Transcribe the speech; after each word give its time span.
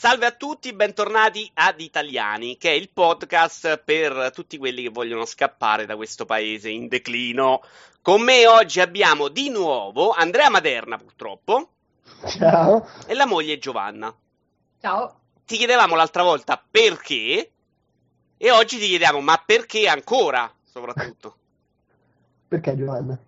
Salve 0.00 0.26
a 0.26 0.30
tutti, 0.30 0.72
bentornati 0.74 1.50
ad 1.54 1.80
Italiani, 1.80 2.56
che 2.56 2.70
è 2.70 2.72
il 2.72 2.88
podcast 2.94 3.78
per 3.78 4.30
tutti 4.32 4.56
quelli 4.56 4.82
che 4.82 4.90
vogliono 4.90 5.24
scappare 5.24 5.86
da 5.86 5.96
questo 5.96 6.24
paese 6.24 6.68
in 6.68 6.86
declino. 6.86 7.62
Con 8.00 8.22
me 8.22 8.46
oggi 8.46 8.78
abbiamo 8.78 9.26
di 9.26 9.50
nuovo 9.50 10.10
Andrea 10.10 10.50
Maderna, 10.50 10.98
purtroppo. 10.98 11.70
Ciao. 12.28 12.86
E 13.08 13.14
la 13.14 13.26
moglie 13.26 13.58
Giovanna. 13.58 14.14
Ciao. 14.80 15.18
Ti 15.44 15.56
chiedevamo 15.56 15.96
l'altra 15.96 16.22
volta 16.22 16.62
perché, 16.70 17.50
e 18.36 18.50
oggi 18.52 18.78
ti 18.78 18.86
chiediamo 18.86 19.20
ma 19.20 19.42
perché 19.44 19.88
ancora, 19.88 20.48
soprattutto. 20.62 21.36
Perché 22.46 22.76
Giovanna? 22.76 23.18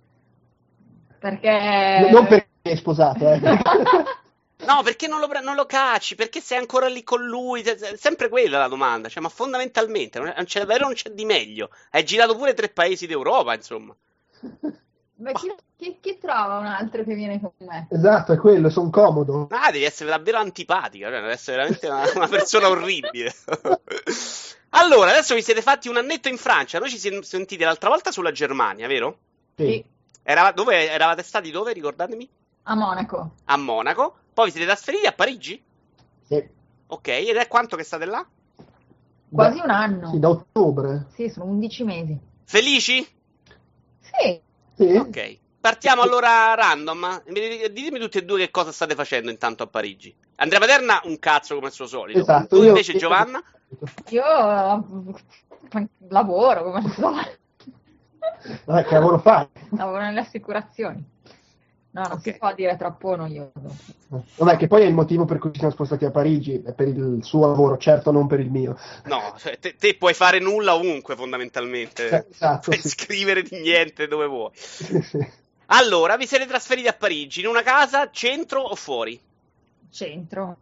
Perché... 1.18 2.08
Non 2.12 2.28
perché 2.28 2.48
è 2.62 2.76
sposato, 2.76 3.28
eh. 3.28 3.40
No, 4.70 4.82
perché 4.84 5.08
non 5.08 5.18
lo, 5.18 5.26
non 5.42 5.56
lo 5.56 5.66
cacci? 5.66 6.14
Perché 6.14 6.40
sei 6.40 6.58
ancora 6.58 6.86
lì 6.86 7.02
con 7.02 7.24
lui? 7.24 7.62
È 7.62 7.96
sempre 7.96 8.28
quella 8.28 8.58
la 8.58 8.68
domanda. 8.68 9.08
Cioè, 9.08 9.20
ma 9.20 9.28
fondamentalmente 9.28 10.20
non 10.20 10.32
c'è 10.44 10.60
davvero 10.60 10.84
non 10.84 10.94
c'è 10.94 11.10
di 11.10 11.24
meglio. 11.24 11.70
Hai 11.90 12.04
girato 12.04 12.36
pure 12.36 12.54
tre 12.54 12.68
paesi 12.68 13.08
d'Europa, 13.08 13.54
insomma. 13.54 13.94
Beh, 15.20 15.32
chi, 15.32 15.52
chi, 15.76 15.98
chi, 16.00 16.18
trova 16.18 16.58
un 16.58 16.66
altro 16.66 17.04
che 17.04 17.14
viene 17.14 17.38
con 17.40 17.50
me? 17.58 17.88
Esatto, 17.90 18.32
è 18.32 18.38
quello, 18.38 18.70
sono 18.70 18.88
comodo. 18.88 19.48
Ah, 19.50 19.70
devi 19.70 19.84
essere 19.84 20.08
davvero 20.08 20.38
antipatica, 20.38 21.10
cioè, 21.10 21.20
devi 21.20 21.32
essere 21.32 21.56
veramente 21.58 21.86
una, 21.88 22.10
una 22.14 22.28
persona 22.28 22.68
orribile. 22.70 23.34
allora, 24.70 25.10
adesso 25.10 25.34
vi 25.34 25.42
siete 25.42 25.60
fatti 25.60 25.88
un 25.88 25.98
annetto 25.98 26.28
in 26.28 26.38
Francia. 26.38 26.78
Noi 26.78 26.88
ci 26.88 26.96
siamo 26.96 27.20
sentiti 27.20 27.62
l'altra 27.62 27.90
volta 27.90 28.10
sulla 28.10 28.32
Germania, 28.32 28.86
vero? 28.86 29.18
Sì. 29.56 29.84
Era, 30.22 30.52
dove 30.52 30.88
eravate 30.88 31.22
stati? 31.22 31.50
Dove? 31.50 31.74
Ricordatemi? 31.74 32.26
A 32.62 32.74
Monaco. 32.74 33.32
A 33.44 33.56
Monaco. 33.56 34.16
Poi 34.32 34.46
vi 34.46 34.50
siete 34.52 34.66
trasferiti 34.66 35.06
a 35.06 35.12
Parigi? 35.12 35.62
Sì. 36.22 36.48
Ok, 36.86 37.08
ed 37.08 37.36
è 37.36 37.48
quanto 37.48 37.76
che 37.76 37.84
state 37.84 38.04
là? 38.04 38.26
Quasi 39.30 39.58
Beh, 39.58 39.64
un 39.64 39.70
anno. 39.70 40.10
Sì, 40.10 40.18
da 40.18 40.28
ottobre. 40.28 41.06
Sì, 41.14 41.28
sono 41.28 41.46
11 41.46 41.84
mesi. 41.84 42.18
Felici? 42.44 43.06
Sì. 44.00 44.40
sì. 44.74 44.96
Ok. 44.96 45.38
Partiamo 45.60 46.02
allora 46.02 46.54
random. 46.54 47.22
Ditemi 47.24 47.98
tutti 47.98 48.18
e 48.18 48.24
due 48.24 48.38
che 48.38 48.50
cosa 48.50 48.72
state 48.72 48.94
facendo 48.94 49.30
intanto 49.30 49.62
a 49.62 49.66
Parigi. 49.66 50.14
Andrea 50.36 50.58
Materna 50.58 51.00
un 51.04 51.18
cazzo 51.18 51.54
come 51.54 51.66
al 51.66 51.72
suo 51.72 51.86
solito. 51.86 52.18
Esatto. 52.18 52.56
Tu 52.56 52.64
invece 52.64 52.96
Giovanna? 52.96 53.42
Io 54.08 54.24
lavoro 56.08 56.62
come 56.64 56.78
al 56.78 56.90
solito. 56.92 57.38
Vabbè, 58.64 58.84
che 58.84 58.94
lavoro 58.94 59.18
fai? 59.18 59.46
Lavoro 59.76 60.00
nelle 60.00 60.20
assicurazioni. 60.20 61.04
No, 61.92 62.02
non 62.02 62.12
okay. 62.18 62.32
si 62.32 62.38
può 62.38 62.54
dire 62.54 62.76
troppo 62.76 63.16
noioso. 63.16 63.52
Vabbè, 64.36 64.56
che 64.56 64.68
poi 64.68 64.82
è 64.82 64.86
il 64.86 64.94
motivo 64.94 65.24
per 65.24 65.38
cui 65.38 65.50
ci 65.50 65.58
siamo 65.58 65.72
spostati 65.72 66.04
a 66.04 66.12
Parigi, 66.12 66.62
è 66.64 66.72
per 66.72 66.86
il 66.86 67.18
suo 67.24 67.46
lavoro, 67.48 67.78
certo 67.78 68.12
non 68.12 68.28
per 68.28 68.38
il 68.38 68.50
mio. 68.50 68.78
No, 69.04 69.34
cioè, 69.36 69.58
te, 69.58 69.74
te, 69.74 69.96
puoi 69.96 70.14
fare 70.14 70.38
nulla 70.38 70.74
ovunque 70.74 71.16
fondamentalmente. 71.16 72.08
Eh, 72.08 72.26
esatto, 72.30 72.70
puoi 72.70 72.80
sì. 72.80 72.90
scrivere 72.90 73.42
di 73.42 73.60
niente 73.60 74.06
dove 74.06 74.26
vuoi. 74.26 74.50
Allora, 75.72 76.16
vi 76.16 76.26
siete 76.26 76.46
trasferiti 76.46 76.88
a 76.88 76.92
Parigi, 76.92 77.40
in 77.40 77.46
una 77.46 77.62
casa, 77.62 78.10
centro 78.10 78.60
o 78.60 78.74
fuori? 78.74 79.20
Centro. 79.90 80.56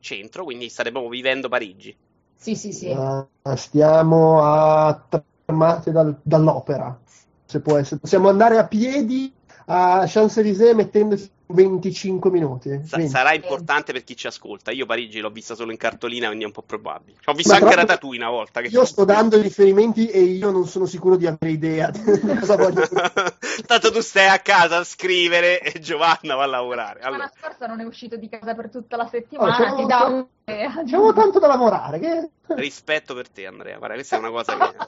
Centro, 0.00 0.44
quindi 0.44 0.68
state 0.68 0.90
proprio 0.90 1.10
vivendo 1.10 1.48
Parigi. 1.48 1.96
Sì, 2.36 2.54
sì, 2.54 2.72
sì. 2.72 2.88
Uh, 2.88 3.26
stiamo 3.54 4.42
a 4.44 5.04
tre 5.08 5.22
fermate 5.44 5.90
dal, 5.90 6.16
dall'opera, 6.22 6.96
se 7.44 7.60
può 7.60 7.76
essere. 7.76 8.00
Possiamo 8.00 8.28
andare 8.28 8.58
a 8.58 8.66
piedi 8.66 9.32
a 9.70 10.04
Champs-Élysées 10.06 10.74
mettendosi 10.74 11.30
25 11.50 12.30
minuti. 12.30 12.80
Sa- 12.84 13.06
sarà 13.06 13.34
importante 13.34 13.92
per 13.92 14.04
chi 14.04 14.16
ci 14.16 14.26
ascolta. 14.26 14.70
Io 14.70 14.86
Parigi 14.86 15.20
l'ho 15.20 15.30
vista 15.30 15.54
solo 15.54 15.70
in 15.70 15.76
cartolina, 15.76 16.26
quindi 16.26 16.44
è 16.44 16.46
un 16.46 16.52
po' 16.52 16.62
probabile. 16.62 17.18
Ho 17.26 17.32
visto 17.32 17.52
Ma 17.52 17.58
anche 17.58 17.74
Ratatouille 17.74 18.22
una 18.22 18.30
volta. 18.30 18.60
Io 18.60 18.84
sto 18.84 19.04
dando 19.04 19.36
i 19.36 19.42
riferimenti 19.42 20.08
e 20.08 20.20
io 20.20 20.50
non 20.50 20.66
sono 20.66 20.86
sicuro 20.86 21.16
di 21.16 21.26
avere 21.26 21.50
idea 21.50 21.90
di 21.92 22.38
cosa 22.38 22.56
voglio 22.56 22.86
Tanto 23.66 23.90
tu 23.90 24.00
stai 24.00 24.28
a 24.28 24.38
casa 24.38 24.78
a 24.78 24.84
scrivere 24.84 25.60
e 25.60 25.80
Giovanna 25.80 26.34
va 26.34 26.44
a 26.44 26.46
lavorare. 26.46 27.00
La 27.00 27.06
allora. 27.06 27.32
scorsa 27.34 27.66
non 27.66 27.80
è 27.80 27.84
uscito 27.84 28.16
di 28.16 28.28
casa 28.28 28.54
per 28.54 28.70
tutta 28.70 28.96
la 28.96 29.06
settimana. 29.06 29.72
Oh, 29.72 29.76
ti 29.76 29.86
dà 29.86 30.04
un... 30.04 30.26
C'avevo 30.44 31.12
tanto 31.12 31.38
da 31.38 31.46
lavorare. 31.46 31.98
Che... 31.98 32.30
Rispetto 32.56 33.14
per 33.14 33.28
te, 33.28 33.46
Andrea. 33.46 33.76
Guarda, 33.76 33.94
questa 33.94 34.16
è 34.16 34.18
una 34.18 34.30
cosa 34.30 34.56
che. 34.56 34.86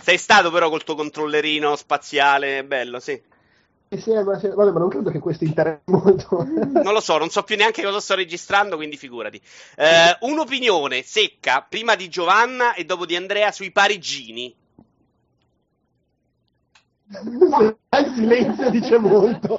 Sei 0.00 0.16
stato 0.16 0.50
però 0.50 0.70
col 0.70 0.84
tuo 0.84 0.94
controllerino 0.94 1.76
spaziale, 1.76 2.64
bello, 2.64 2.98
sì. 2.98 3.20
Sì, 3.98 4.10
ma, 4.12 4.22
vabbè, 4.22 4.54
ma 4.54 4.78
non 4.78 4.88
credo 4.88 5.10
che 5.10 5.18
questo 5.18 5.44
interessi 5.44 5.90
molto. 5.90 6.44
non 6.48 6.92
lo 6.92 7.00
so, 7.00 7.18
non 7.18 7.28
so 7.28 7.42
più 7.42 7.56
neanche 7.56 7.82
cosa 7.82 8.00
sto 8.00 8.14
registrando, 8.14 8.76
quindi 8.76 8.96
figurati. 8.96 9.40
Eh, 9.76 10.16
un'opinione 10.20 11.02
secca 11.02 11.64
prima 11.68 11.94
di 11.94 12.08
Giovanna 12.08 12.74
e 12.74 12.84
dopo 12.84 13.04
di 13.04 13.16
Andrea 13.16 13.52
sui 13.52 13.70
parigini. 13.70 14.54
Il 17.12 18.12
silenzio 18.14 18.70
dice 18.70 18.98
molto. 18.98 19.56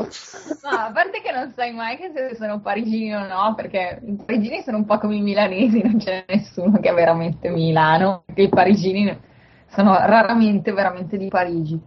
No, 0.63 0.69
a 0.69 0.91
parte 0.91 1.21
che 1.21 1.31
non 1.31 1.53
sai 1.55 1.71
mai 1.71 1.97
che 1.97 2.11
se 2.13 2.35
sono 2.35 2.59
parigini 2.59 3.13
o 3.13 3.27
no, 3.27 3.53
perché 3.55 4.01
i 4.03 4.15
parigini 4.25 4.63
sono 4.63 4.77
un 4.77 4.85
po' 4.85 4.97
come 4.97 5.17
i 5.17 5.21
milanesi, 5.21 5.81
non 5.83 5.97
c'è 5.97 6.25
nessuno 6.27 6.79
che 6.79 6.89
è 6.89 6.93
veramente 6.93 7.49
Milano, 7.49 8.23
perché 8.25 8.41
i 8.43 8.49
parigini 8.49 9.15
sono 9.69 9.93
raramente 9.93 10.71
veramente 10.71 11.17
di 11.17 11.27
Parigi. 11.27 11.79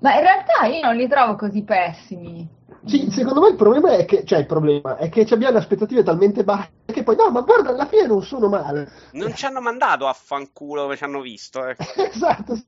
Ma 0.00 0.14
in 0.14 0.20
realtà 0.20 0.66
io 0.66 0.80
non 0.82 0.96
li 0.96 1.08
trovo 1.08 1.36
così 1.36 1.62
pessimi. 1.62 2.48
Sì, 2.86 3.10
secondo 3.10 3.40
me 3.40 3.48
il 3.48 3.56
problema 3.56 3.90
è 3.90 4.06
che, 4.06 4.24
cioè 4.24 4.38
il 4.38 4.46
problema 4.46 4.96
è 4.96 5.10
che 5.10 5.26
abbiamo 5.30 5.52
le 5.52 5.58
aspettative 5.58 6.02
talmente 6.02 6.44
basse 6.44 6.70
che 6.86 7.02
poi, 7.02 7.16
no, 7.16 7.30
ma 7.30 7.42
guarda, 7.42 7.70
alla 7.70 7.86
fine 7.86 8.06
non 8.06 8.22
sono 8.22 8.48
male. 8.48 8.90
Non 9.12 9.34
ci 9.34 9.44
hanno 9.44 9.60
mandato 9.60 10.06
a 10.06 10.12
fanculo 10.14 10.82
come 10.82 10.96
ci 10.96 11.04
hanno 11.04 11.20
visto. 11.20 11.66
Eh. 11.66 11.76
esatto, 12.10 12.58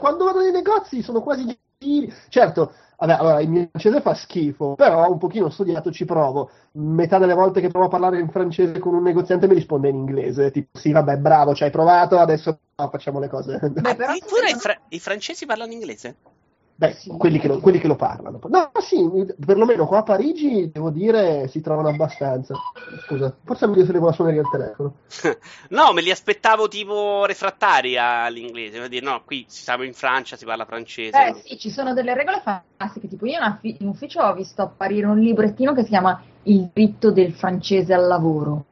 quando 0.00 0.24
vado 0.24 0.40
nei 0.40 0.50
negozi 0.50 1.02
sono 1.02 1.22
quasi 1.22 1.44
gentili. 1.78 2.12
Certo, 2.28 2.74
vabbè, 2.98 3.12
allora 3.12 3.40
il 3.40 3.48
mio 3.48 3.68
francese 3.70 4.00
fa 4.00 4.14
schifo, 4.14 4.74
però 4.74 5.08
un 5.08 5.18
pochino 5.18 5.48
studiato 5.48 5.92
ci 5.92 6.04
provo. 6.04 6.50
Metà 6.72 7.18
delle 7.18 7.34
volte 7.34 7.60
che 7.60 7.68
provo 7.68 7.86
a 7.86 7.90
parlare 7.90 8.18
in 8.18 8.28
francese 8.28 8.80
con 8.80 8.94
un 8.94 9.02
negoziante 9.04 9.46
mi 9.46 9.54
risponde 9.54 9.88
in 9.88 9.94
inglese, 9.94 10.50
tipo 10.50 10.76
sì, 10.76 10.90
vabbè, 10.90 11.18
bravo, 11.18 11.54
ci 11.54 11.62
hai 11.62 11.70
provato, 11.70 12.18
adesso 12.18 12.58
no, 12.74 12.88
facciamo 12.88 13.20
le 13.20 13.28
cose. 13.28 13.58
Beh, 13.60 13.94
però 13.94 14.10
Addirittura 14.10 14.48
i, 14.48 14.54
fra- 14.54 14.80
i 14.88 14.98
francesi 14.98 15.46
parlano 15.46 15.72
inglese? 15.72 16.16
Beh, 16.80 16.94
sì. 16.94 17.10
quelli, 17.10 17.38
che 17.38 17.46
lo, 17.46 17.60
quelli, 17.60 17.78
che 17.78 17.86
lo, 17.86 17.94
parlano. 17.94 18.40
No, 18.48 18.70
sì, 18.80 19.06
perlomeno 19.44 19.86
qua 19.86 19.98
a 19.98 20.02
Parigi, 20.02 20.70
devo 20.72 20.88
dire, 20.88 21.46
si 21.48 21.60
trovano 21.60 21.88
abbastanza. 21.88 22.54
Scusa, 23.04 23.36
forse 23.44 23.66
è 23.66 23.68
meglio 23.68 23.84
se 23.84 23.92
levo 23.92 24.06
la 24.06 24.12
suoneria 24.12 24.40
al 24.40 24.50
telefono. 24.50 24.94
no, 25.68 25.92
me 25.92 26.00
li 26.00 26.10
aspettavo 26.10 26.68
tipo 26.68 27.26
refrattari 27.26 27.98
all'inglese. 27.98 28.88
Dire, 28.88 29.04
no, 29.04 29.20
qui 29.26 29.44
siamo 29.46 29.82
in 29.82 29.92
Francia, 29.92 30.36
si 30.36 30.46
parla 30.46 30.64
francese. 30.64 31.22
Eh 31.22 31.34
sì, 31.44 31.58
ci 31.58 31.68
sono 31.68 31.92
delle 31.92 32.14
regole 32.14 32.40
fantastiche. 32.42 33.08
Tipo 33.08 33.26
io 33.26 33.38
in 33.60 33.86
ufficio 33.86 34.22
ho 34.22 34.32
visto 34.32 34.62
apparire 34.62 35.04
un 35.04 35.18
librettino 35.18 35.74
che 35.74 35.82
si 35.82 35.90
chiama 35.90 36.18
Il 36.44 36.70
diritto 36.72 37.12
del 37.12 37.34
francese 37.34 37.92
al 37.92 38.06
lavoro. 38.06 38.64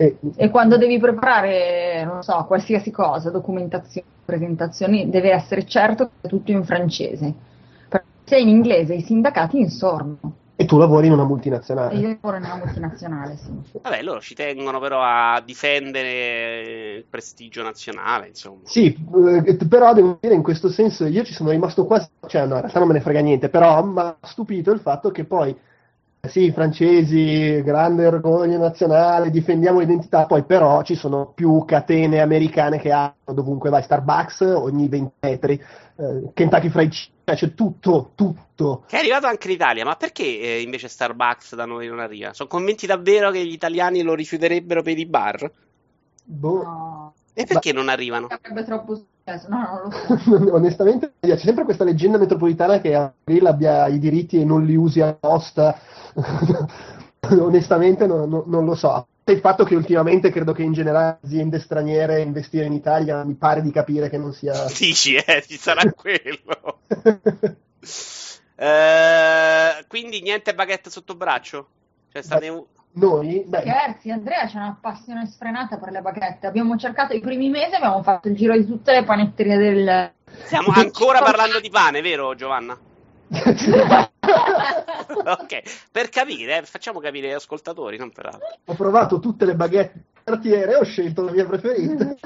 E, 0.00 0.16
e 0.36 0.48
quando 0.48 0.78
devi 0.78 0.96
preparare, 1.00 2.04
non 2.04 2.22
so, 2.22 2.44
qualsiasi 2.46 2.92
cosa, 2.92 3.30
documentazione, 3.30 4.06
presentazioni, 4.24 5.10
deve 5.10 5.32
essere 5.32 5.66
certo 5.66 6.06
che 6.06 6.26
è 6.26 6.28
tutto 6.28 6.52
in 6.52 6.64
francese. 6.64 7.34
Perché 7.88 8.06
se 8.24 8.36
è 8.36 8.38
in 8.38 8.48
inglese 8.48 8.94
i 8.94 9.02
sindacati 9.02 9.58
insorno. 9.58 10.18
E 10.54 10.64
tu 10.66 10.78
lavori 10.78 11.08
in 11.08 11.14
una 11.14 11.24
multinazionale. 11.24 11.94
E 11.94 11.98
io 11.98 12.08
lavoro 12.20 12.36
in 12.36 12.44
una 12.44 12.62
multinazionale, 12.64 13.36
sì. 13.36 13.50
Vabbè, 13.80 14.02
loro 14.02 14.20
ci 14.20 14.34
tengono 14.34 14.78
però 14.78 15.02
a 15.02 15.42
difendere 15.44 16.96
il 16.98 17.04
prestigio 17.04 17.64
nazionale, 17.64 18.28
insomma. 18.28 18.60
Sì, 18.62 18.86
eh, 18.86 19.56
però 19.68 19.92
devo 19.94 20.18
dire 20.20 20.34
in 20.34 20.42
questo 20.42 20.68
senso 20.68 21.06
io 21.06 21.24
ci 21.24 21.32
sono 21.32 21.50
rimasto 21.50 21.84
quasi, 21.86 22.08
cioè 22.28 22.46
no, 22.46 22.54
in 22.54 22.60
realtà 22.60 22.78
non 22.78 22.88
me 22.88 22.94
ne 22.94 23.00
frega 23.00 23.20
niente, 23.20 23.48
però 23.48 23.82
mi 23.84 23.98
ha 23.98 24.16
stupito 24.22 24.70
il 24.70 24.78
fatto 24.78 25.10
che 25.10 25.24
poi 25.24 25.56
sì, 26.28 26.44
i 26.44 26.52
francesi, 26.52 27.62
grande 27.62 28.06
orgoglio 28.06 28.58
nazionale, 28.58 29.30
difendiamo 29.30 29.80
l'identità, 29.80 30.26
poi 30.26 30.44
però 30.44 30.82
ci 30.82 30.94
sono 30.94 31.32
più 31.34 31.64
catene 31.64 32.20
americane 32.20 32.78
che 32.78 32.92
hanno 32.92 33.14
dovunque 33.26 33.70
vai, 33.70 33.82
Starbucks 33.82 34.40
ogni 34.40 34.88
20 34.88 35.12
metri, 35.20 35.54
eh, 35.96 36.30
Kentucky 36.34 36.68
Fried 36.68 36.90
Chicken, 36.90 37.16
cioè 37.24 37.36
c'è 37.36 37.54
tutto, 37.54 38.12
tutto. 38.14 38.84
Che 38.86 38.96
è 38.96 39.00
arrivato 39.00 39.26
anche 39.26 39.48
in 39.48 39.54
Italia, 39.54 39.84
ma 39.84 39.96
perché 39.96 40.22
eh, 40.22 40.60
invece 40.62 40.88
Starbucks 40.88 41.54
da 41.54 41.66
noi 41.66 41.88
non 41.88 42.00
arriva? 42.00 42.32
Sono 42.32 42.48
convinti 42.48 42.86
davvero 42.86 43.30
che 43.30 43.44
gli 43.44 43.52
italiani 43.52 44.02
lo 44.02 44.14
rifiuterebbero 44.14 44.82
per 44.82 44.98
i 44.98 45.06
bar? 45.06 45.50
Boh. 46.24 46.62
No. 46.62 47.14
E 47.34 47.44
perché 47.44 47.72
Ma... 47.72 47.80
non 47.80 47.88
arrivano? 47.88 48.26
Sarebbe 48.28 48.64
troppo 48.64 49.00
no, 49.48 49.58
non 49.58 49.82
lo 49.82 49.90
so. 49.90 50.54
Onestamente 50.54 51.12
c'è 51.20 51.36
sempre 51.36 51.64
questa 51.64 51.84
leggenda 51.84 52.18
metropolitana 52.18 52.80
che 52.80 52.94
April 52.94 53.46
abbia 53.46 53.86
i 53.86 53.98
diritti 53.98 54.40
e 54.40 54.44
non 54.44 54.64
li 54.64 54.76
usi 54.76 55.00
apposta. 55.00 55.78
Onestamente 57.30 58.06
non, 58.06 58.28
non, 58.28 58.44
non 58.46 58.64
lo 58.64 58.74
so. 58.74 59.06
Il 59.24 59.40
fatto 59.40 59.64
che 59.64 59.74
ultimamente 59.74 60.30
credo 60.30 60.52
che 60.52 60.62
in 60.62 60.72
generale 60.72 61.18
aziende 61.22 61.58
straniere 61.58 62.22
investire 62.22 62.64
in 62.64 62.72
Italia 62.72 63.22
mi 63.24 63.34
pare 63.34 63.60
di 63.60 63.70
capire 63.70 64.08
che 64.08 64.16
non 64.16 64.32
sia... 64.32 64.64
Dici, 64.76 65.14
eh, 65.16 65.44
ci 65.46 65.58
sarà 65.58 65.92
quello. 65.92 66.80
eh, 68.56 69.84
quindi 69.86 70.22
niente 70.22 70.54
baguette 70.54 70.88
sotto 70.88 71.14
braccio? 71.14 71.68
Cioè 72.10 72.22
state... 72.22 72.66
Noi? 72.92 73.44
Beh. 73.46 73.60
Scherzi, 73.60 74.10
Andrea 74.10 74.46
c'è 74.46 74.56
una 74.56 74.76
passione 74.80 75.26
sfrenata 75.26 75.78
per 75.78 75.90
le 75.90 76.00
baguette. 76.00 76.46
Abbiamo 76.46 76.76
cercato 76.76 77.14
i 77.14 77.20
primi 77.20 77.48
mesi, 77.48 77.74
abbiamo 77.74 78.02
fatto 78.02 78.28
il 78.28 78.36
giro 78.36 78.56
di 78.56 78.66
tutte 78.66 78.92
le 78.92 79.04
panetterie 79.04 79.56
del... 79.56 80.12
Stiamo 80.44 80.72
ancora 80.74 81.20
parlando 81.20 81.60
di 81.60 81.70
pane, 81.70 82.00
vero 82.00 82.34
Giovanna? 82.34 82.76
ok, 83.28 85.62
per 85.92 86.08
capire, 86.08 86.58
eh, 86.58 86.62
facciamo 86.62 86.98
capire 86.98 87.28
agli 87.28 87.34
ascoltatori, 87.34 87.98
non 87.98 88.10
per 88.10 88.26
altro. 88.26 88.58
Ho 88.64 88.74
provato 88.74 89.20
tutte 89.20 89.44
le 89.44 89.54
baguette 89.54 90.04
cartiere 90.24 90.72
e 90.72 90.76
ho 90.76 90.84
scelto 90.84 91.22
la 91.22 91.32
mia 91.32 91.46
preferita. 91.46 92.16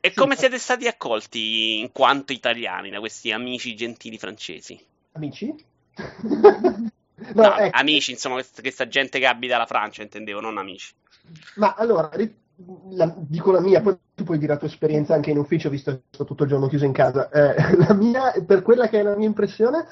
e 0.00 0.14
come 0.14 0.36
siete 0.36 0.58
stati 0.58 0.86
accolti 0.86 1.78
in 1.78 1.92
quanto 1.92 2.32
italiani 2.32 2.90
da 2.90 3.00
questi 3.00 3.32
amici 3.32 3.74
gentili 3.74 4.18
francesi? 4.18 4.78
Amici? 5.12 5.54
no, 7.34 7.42
no 7.42 7.56
ecco. 7.56 7.76
amici, 7.78 8.12
insomma, 8.12 8.34
questa, 8.34 8.62
questa, 8.62 8.88
gente 8.88 9.18
che 9.18 9.26
abita 9.26 9.58
la 9.58 9.66
Francia, 9.66 10.02
intendevo, 10.02 10.40
non 10.40 10.58
amici. 10.58 10.92
Ma 11.56 11.74
allora, 11.74 12.10
la, 12.90 13.14
dico 13.16 13.52
la 13.52 13.60
mia, 13.60 13.80
poi 13.80 13.96
tu 14.14 14.24
puoi 14.24 14.38
dire 14.38 14.52
la 14.52 14.58
tua 14.58 14.68
esperienza 14.68 15.14
anche 15.14 15.30
in 15.30 15.38
ufficio, 15.38 15.70
visto 15.70 15.92
che 15.92 16.02
sto 16.10 16.24
tutto 16.24 16.44
il 16.44 16.48
giorno 16.48 16.68
chiuso 16.68 16.84
in 16.84 16.92
casa. 16.92 17.28
Eh, 17.30 17.76
la 17.76 17.94
mia, 17.94 18.32
per 18.46 18.62
quella 18.62 18.88
che 18.88 19.00
è 19.00 19.02
la 19.02 19.16
mia 19.16 19.26
impressione, 19.26 19.86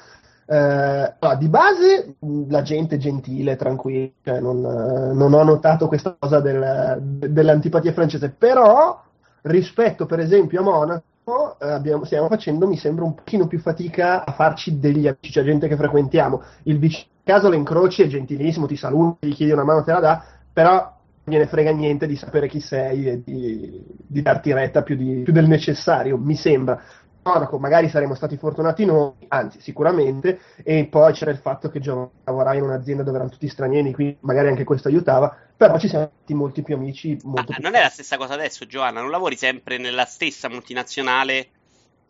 eh, 0.45 1.13
no, 1.19 1.35
di 1.35 1.49
base 1.49 2.15
la 2.47 2.61
gente 2.61 2.95
è 2.95 2.99
gentile, 2.99 3.55
tranquilla, 3.55 4.11
cioè 4.23 4.39
non, 4.39 4.61
non, 4.61 5.33
ho 5.33 5.43
notato 5.43 5.87
questa 5.87 6.15
cosa 6.17 6.39
del, 6.39 6.97
dell'antipatia 7.01 7.93
francese, 7.93 8.29
però 8.29 9.03
rispetto 9.41 10.05
per 10.05 10.19
esempio 10.19 10.59
a 10.59 10.63
Monaco 10.63 11.03
eh, 11.03 11.16
abbiamo, 11.59 12.05
stiamo 12.05 12.27
facendo, 12.27 12.67
mi 12.67 12.77
sembra, 12.77 13.05
un 13.05 13.15
pochino 13.15 13.47
più 13.47 13.59
fatica 13.59 14.23
a 14.23 14.31
farci 14.31 14.79
degli 14.79 15.07
amici, 15.07 15.31
cioè 15.31 15.43
gente 15.43 15.67
che 15.67 15.75
frequentiamo. 15.75 16.41
Il 16.63 16.79
vicino 16.79 17.15
caso 17.27 17.51
incroci, 17.51 18.03
è 18.03 18.07
gentilissimo, 18.07 18.67
ti 18.67 18.77
saluta, 18.77 19.27
gli 19.27 19.33
chiedi 19.33 19.51
una 19.51 19.65
mano, 19.65 19.83
te 19.83 19.91
la 19.91 19.99
dà, 19.99 20.23
però 20.53 20.95
gliene 21.25 21.45
frega 21.45 21.71
niente 21.71 22.07
di 22.07 22.15
sapere 22.15 22.47
chi 22.47 22.61
sei 22.61 23.05
e 23.05 23.21
di, 23.23 23.83
di 23.85 24.21
darti 24.21 24.53
retta 24.53 24.81
più, 24.81 24.95
di, 24.95 25.23
più, 25.23 25.33
del 25.33 25.47
necessario, 25.47 26.17
mi 26.17 26.35
sembra. 26.35 26.81
Monaco, 27.27 27.59
magari 27.59 27.89
saremmo 27.89 28.15
stati 28.15 28.37
fortunati 28.37 28.85
noi, 28.85 29.13
anzi 29.27 29.59
sicuramente, 29.61 30.39
e 30.63 30.85
poi 30.85 31.13
c'era 31.13 31.31
il 31.31 31.37
fatto 31.37 31.69
che 31.69 31.79
Giovanni 31.79 32.09
lavorava 32.23 32.55
in 32.55 32.63
un'azienda 32.63 33.03
dove 33.03 33.17
erano 33.17 33.31
tutti 33.31 33.47
stranieri, 33.47 33.93
quindi 33.93 34.17
magari 34.21 34.47
anche 34.47 34.63
questo 34.63 34.87
aiutava, 34.87 35.35
però 35.55 35.77
ci 35.77 35.87
siamo 35.87 36.05
fatti 36.05 36.33
molti 36.33 36.61
più 36.61 36.75
amici. 36.75 37.17
Molto 37.23 37.51
ah, 37.51 37.55
più 37.55 37.63
non 37.63 37.75
è 37.75 37.81
la 37.81 37.89
stessa 37.89 38.17
cosa 38.17 38.33
adesso, 38.33 38.65
Giovanna? 38.65 39.01
Non 39.01 39.11
lavori 39.11 39.35
sempre 39.35 39.77
nella 39.77 40.05
stessa 40.05 40.49
multinazionale? 40.49 41.47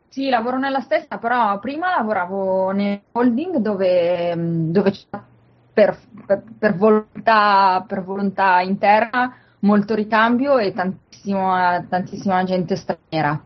Sì, 0.10 0.30
lavoro 0.30 0.58
nella 0.58 0.82
stessa, 0.82 1.18
però 1.18 1.60
prima 1.60 1.96
lavoravo 1.96 2.72
nel 2.72 3.02
holding 3.12 3.58
dove, 3.58 4.34
dove 4.36 4.92
c'era 4.92 5.24
per, 5.74 5.96
per, 6.26 6.44
per, 6.58 6.76
volontà, 6.76 7.84
per 7.88 8.04
volontà 8.04 8.62
interna 8.62 9.36
molto 9.60 9.94
ricambio 9.94 10.58
e 10.58 10.74
tantissima, 10.74 11.86
tantissima 11.88 12.44
gente 12.46 12.76
straniera, 12.76 13.40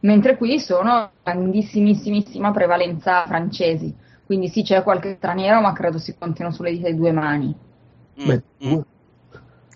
mentre 0.00 0.36
qui 0.36 0.60
sono 0.60 1.10
grandissimissima 1.22 2.50
prevalenza 2.52 3.24
francesi, 3.26 3.94
quindi 4.24 4.48
sì 4.48 4.62
c'è 4.62 4.82
qualche 4.82 5.16
straniero 5.16 5.60
ma 5.60 5.72
credo 5.72 5.98
si 5.98 6.16
contino 6.16 6.50
sulle 6.50 6.70
dita 6.70 6.88
di 6.88 6.96
due 6.96 7.12
mani. 7.12 7.54
Mm, 8.20 8.30
mm. 8.64 8.80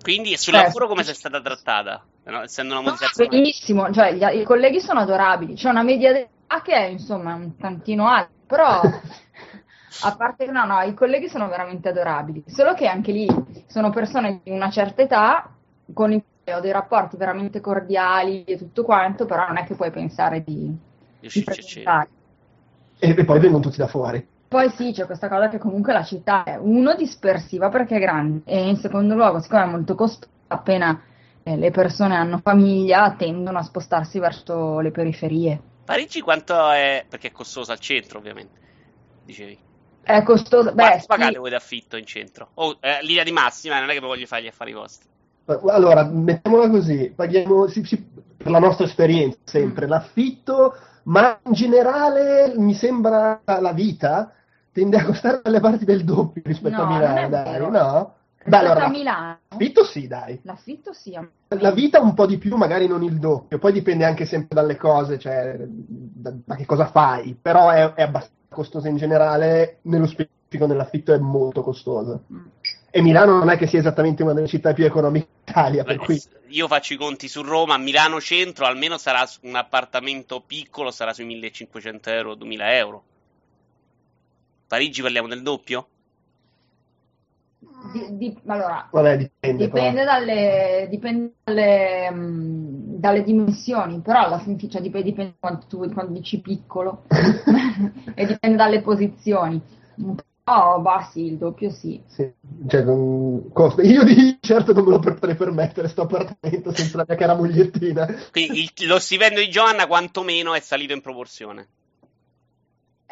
Quindi 0.02 0.36
sul 0.36 0.52
certo. 0.52 0.66
lavoro 0.66 0.88
come 0.88 1.04
sei 1.04 1.14
stata 1.14 1.40
trattata? 1.40 2.04
No, 2.24 2.42
essendo 2.42 2.74
una 2.74 2.82
modificazione. 2.82 3.30
Benissimo, 3.30 3.92
cioè 3.92 4.12
gli, 4.14 4.40
i 4.40 4.44
colleghi 4.44 4.80
sono 4.80 5.00
adorabili, 5.00 5.54
c'è 5.54 5.70
una 5.70 5.82
media 5.82 6.12
d'età 6.12 6.60
che 6.62 6.74
è 6.74 6.84
insomma 6.86 7.34
un 7.34 7.56
tantino 7.56 8.08
alta, 8.08 8.30
però 8.46 8.80
A 10.04 10.16
parte 10.16 10.46
che 10.46 10.50
no, 10.50 10.64
no, 10.64 10.80
i 10.80 10.94
colleghi 10.94 11.28
sono 11.28 11.48
veramente 11.48 11.90
adorabili, 11.90 12.44
solo 12.46 12.74
che 12.74 12.86
anche 12.86 13.12
lì 13.12 13.26
sono 13.66 13.90
persone 13.90 14.40
di 14.42 14.50
una 14.50 14.70
certa 14.70 15.02
età 15.02 15.50
con 15.92 16.12
i 16.12 16.22
ho 16.46 16.60
dei 16.60 16.72
rapporti 16.72 17.16
veramente 17.16 17.60
cordiali 17.60 18.44
e 18.44 18.56
tutto 18.56 18.82
quanto, 18.82 19.26
però 19.26 19.46
non 19.46 19.58
è 19.58 19.64
che 19.64 19.74
puoi 19.74 19.90
pensare 19.90 20.42
di, 20.42 20.76
di 21.20 21.42
presentare. 21.44 22.08
E, 22.98 23.14
e 23.16 23.24
poi 23.24 23.40
vengono 23.40 23.62
tutti 23.62 23.78
da 23.78 23.86
fuori. 23.86 24.26
Poi 24.48 24.68
sì, 24.70 24.92
c'è 24.92 25.06
questa 25.06 25.28
cosa 25.28 25.48
che 25.48 25.58
comunque 25.58 25.92
la 25.92 26.02
città 26.02 26.42
è 26.44 26.56
uno 26.56 26.94
dispersiva 26.94 27.70
perché 27.70 27.96
è 27.96 28.00
grande 28.00 28.42
e 28.44 28.68
in 28.68 28.76
secondo 28.76 29.14
luogo, 29.14 29.40
siccome 29.40 29.62
è 29.62 29.66
molto 29.66 29.94
costosa, 29.94 30.30
appena 30.48 31.02
eh, 31.42 31.56
le 31.56 31.70
persone 31.70 32.16
hanno 32.16 32.38
famiglia 32.38 33.14
tendono 33.16 33.58
a 33.58 33.62
spostarsi 33.62 34.18
verso 34.18 34.80
le 34.80 34.90
periferie. 34.90 35.60
Parigi 35.84 36.20
quanto 36.20 36.70
è? 36.70 37.04
perché 37.08 37.28
è 37.28 37.32
costosa 37.32 37.72
al 37.72 37.78
centro 37.78 38.18
ovviamente, 38.18 38.60
dicevi. 39.24 39.58
È 40.02 40.22
costoso. 40.22 40.72
Beh, 40.74 40.82
Quanto 40.82 41.06
pagate 41.06 41.32
sì. 41.32 41.38
voi 41.38 41.50
d'affitto 41.50 41.96
in 41.96 42.04
centro? 42.04 42.50
Oh, 42.54 42.76
eh, 42.80 42.98
linea 43.02 43.22
di 43.22 43.32
massima, 43.32 43.78
non 43.80 43.88
è 43.88 43.92
che 43.94 44.00
voglio 44.00 44.26
fare 44.26 44.42
gli 44.42 44.48
affari 44.48 44.72
vostri. 44.72 45.08
Allora, 45.68 46.04
mettiamola 46.04 46.68
così, 46.68 47.12
paghiamo 47.14 47.66
sì, 47.66 47.82
sì, 47.84 48.04
per 48.36 48.50
la 48.50 48.58
nostra 48.58 48.84
esperienza 48.84 49.38
sempre 49.44 49.86
mm. 49.86 49.88
l'affitto, 49.88 50.74
ma 51.04 51.38
in 51.44 51.52
generale 51.52 52.54
mi 52.56 52.74
sembra 52.74 53.40
la 53.44 53.72
vita 53.72 54.32
tende 54.72 54.96
a 54.96 55.04
costare 55.04 55.40
dalle 55.42 55.60
parti 55.60 55.84
del 55.84 56.02
doppio 56.04 56.42
rispetto 56.44 56.76
no, 56.76 56.82
a 56.82 56.86
Milano, 56.86 57.28
dai, 57.28 57.70
no? 57.70 58.14
Beh, 58.44 58.56
allora, 58.56 58.86
a 58.86 58.88
Milano? 58.88 59.38
L'affitto 59.48 59.84
sì, 59.84 60.08
dai. 60.08 60.40
L'affitto 60.42 60.92
sì. 60.92 61.16
La 61.48 61.70
vita 61.70 62.00
un 62.00 62.14
po' 62.14 62.26
di 62.26 62.38
più, 62.38 62.56
magari 62.56 62.88
non 62.88 63.04
il 63.04 63.18
doppio, 63.18 63.58
poi 63.58 63.72
dipende 63.72 64.04
anche 64.04 64.24
sempre 64.24 64.54
dalle 64.54 64.76
cose, 64.76 65.18
cioè 65.18 65.56
da, 65.68 66.32
da 66.44 66.56
che 66.56 66.66
cosa 66.66 66.86
fai, 66.86 67.36
però 67.40 67.68
è, 67.70 67.92
è 67.92 68.02
abbastanza 68.02 68.40
costosa 68.48 68.88
in 68.88 68.96
generale, 68.96 69.78
nello 69.82 70.06
specifico 70.06 70.66
nell'affitto 70.66 71.12
è 71.12 71.18
molto 71.18 71.62
costosa. 71.62 72.18
Mm. 72.32 72.40
E 72.94 73.00
Milano 73.00 73.38
non 73.38 73.48
è 73.48 73.56
che 73.56 73.66
sia 73.66 73.78
esattamente 73.78 74.22
una 74.22 74.34
delle 74.34 74.46
città 74.46 74.74
più 74.74 74.84
economiche 74.84 75.26
d'Italia. 75.46 75.82
Beh, 75.82 75.96
cui... 75.96 76.20
Io 76.48 76.68
faccio 76.68 76.92
i 76.92 76.98
conti 76.98 77.26
su 77.26 77.40
Roma, 77.40 77.78
Milano 77.78 78.20
centro, 78.20 78.66
almeno 78.66 78.98
sarà 78.98 79.24
un 79.44 79.56
appartamento 79.56 80.42
piccolo, 80.46 80.90
sarà 80.90 81.14
sui 81.14 81.24
1500 81.24 82.10
euro, 82.10 82.34
2000 82.34 82.76
euro. 82.76 83.02
Parigi 84.68 85.00
parliamo 85.00 85.26
del 85.26 85.40
doppio? 85.40 85.86
Di, 87.92 88.18
di, 88.18 88.38
allora, 88.44 88.86
Vabbè, 88.90 89.16
dipende, 89.16 89.64
dipende, 89.64 90.04
dalle, 90.04 90.86
dipende 90.90 91.32
dalle, 91.44 92.08
um, 92.10 92.98
dalle, 92.98 93.22
dimensioni, 93.22 94.00
però 94.00 94.26
alla 94.26 94.38
fine 94.38 94.58
cioè, 94.68 94.82
dipende, 94.82 95.08
dipende 95.08 95.34
quanto 95.40 95.66
tu 95.66 95.90
quando 95.90 96.12
dici 96.12 96.40
piccolo 96.40 97.04
e 98.14 98.26
dipende 98.26 98.56
dalle 98.56 98.82
posizioni. 98.82 99.62
Oh, 100.44 100.80
bah 100.80 101.08
sì, 101.12 101.26
il 101.26 101.36
doppio 101.36 101.70
sì. 101.70 102.02
sì. 102.08 102.28
Cioè, 102.66 102.84
costa. 103.52 103.82
Io 103.82 104.02
di 104.02 104.38
certo 104.40 104.72
non 104.72 104.84
me 104.84 104.90
lo 104.90 104.98
potrei 104.98 105.36
permettere 105.36 105.86
sto 105.86 106.02
appartamento 106.02 106.74
senza 106.74 106.96
la 106.96 107.04
mia 107.06 107.16
cara 107.16 107.34
mogliettina. 107.34 108.06
Quindi 108.32 108.62
il, 108.62 108.86
lo 108.88 108.98
stipendio 108.98 109.40
di 109.40 109.50
Giovanna 109.50 109.86
quantomeno 109.86 110.54
è 110.54 110.60
salito 110.60 110.92
in 110.92 111.00
proporzione. 111.00 111.68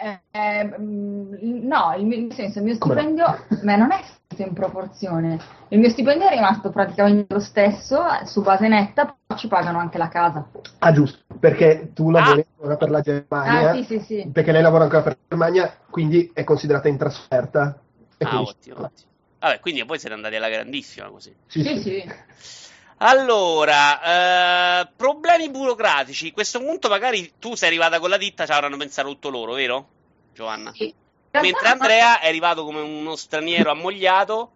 Eh, 0.02 0.20
eh, 0.30 0.74
no, 0.78 1.94
il 1.98 2.06
mio, 2.06 2.20
nel 2.20 2.32
senso, 2.32 2.58
il 2.58 2.64
mio 2.64 2.74
stipendio 2.74 3.26
no? 3.48 3.76
non 3.76 3.92
è 3.92 4.02
in 4.38 4.54
proporzione. 4.54 5.38
Il 5.68 5.78
mio 5.78 5.90
stipendio 5.90 6.26
è 6.26 6.30
rimasto 6.30 6.70
praticamente 6.70 7.34
lo 7.34 7.40
stesso, 7.40 8.02
su 8.24 8.40
base 8.40 8.68
netta, 8.68 9.04
però 9.04 9.38
ci 9.38 9.46
pagano 9.46 9.78
anche 9.78 9.98
la 9.98 10.08
casa. 10.08 10.48
Ah, 10.78 10.92
giusto, 10.92 11.22
perché 11.38 11.90
tu 11.92 12.10
lavori 12.10 12.40
ah. 12.40 12.46
ancora 12.48 12.76
per 12.76 12.90
la 12.90 13.00
Germania. 13.02 13.70
Ah, 13.70 13.74
sì, 13.74 13.84
sì, 13.84 14.00
sì. 14.00 14.30
Perché 14.32 14.52
lei 14.52 14.62
lavora 14.62 14.84
ancora 14.84 15.02
per 15.02 15.12
la 15.12 15.36
Germania, 15.36 15.76
quindi 15.90 16.30
è 16.32 16.44
considerata 16.44 16.88
in 16.88 16.96
trasferta. 16.96 17.78
ah, 18.18 18.40
ottimo, 18.40 18.76
ottimo. 18.76 19.08
Vabbè, 19.38 19.60
quindi 19.60 19.82
voi 19.82 19.98
siete 19.98 20.14
andati 20.14 20.36
alla 20.36 20.48
grandissima 20.48 21.08
così. 21.08 21.34
Sì, 21.46 21.62
sì. 21.62 21.78
sì. 21.78 22.68
Allora, 23.02 24.82
eh, 24.82 24.88
problemi 24.94 25.50
burocratici. 25.50 26.28
A 26.28 26.32
questo 26.32 26.58
punto 26.58 26.88
magari 26.88 27.32
tu 27.38 27.54
sei 27.54 27.68
arrivata 27.68 27.98
con 27.98 28.10
la 28.10 28.18
ditta, 28.18 28.44
ci 28.44 28.52
avranno 28.52 28.76
pensato 28.76 29.08
tutto 29.08 29.30
loro, 29.30 29.54
vero? 29.54 29.86
Giovanna? 30.34 30.70
Sì. 30.74 30.92
Mentre 31.32 31.68
Andrea 31.68 32.20
è 32.20 32.28
arrivato 32.28 32.64
come 32.64 32.80
uno 32.80 33.16
straniero 33.16 33.70
ammogliato. 33.70 34.50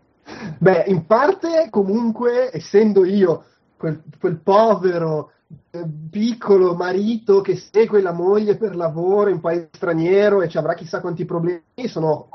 Beh, 0.59 0.85
in 0.89 1.07
parte 1.07 1.69
comunque, 1.71 2.51
essendo 2.53 3.07
io 3.07 3.45
quel, 3.79 4.03
quel 4.19 4.37
povero 4.37 5.31
eh, 5.71 5.85
piccolo 6.11 6.75
marito 6.75 7.41
che 7.41 7.57
segue 7.57 8.03
la 8.03 8.13
moglie 8.13 8.57
per 8.57 8.77
lavoro 8.77 9.31
in 9.31 9.41
paese 9.41 9.71
straniero 9.73 10.43
e 10.43 10.49
ci 10.49 10.59
avrà 10.59 10.75
chissà 10.75 11.01
quanti 11.01 11.25
problemi, 11.25 11.63
sono 11.87 12.29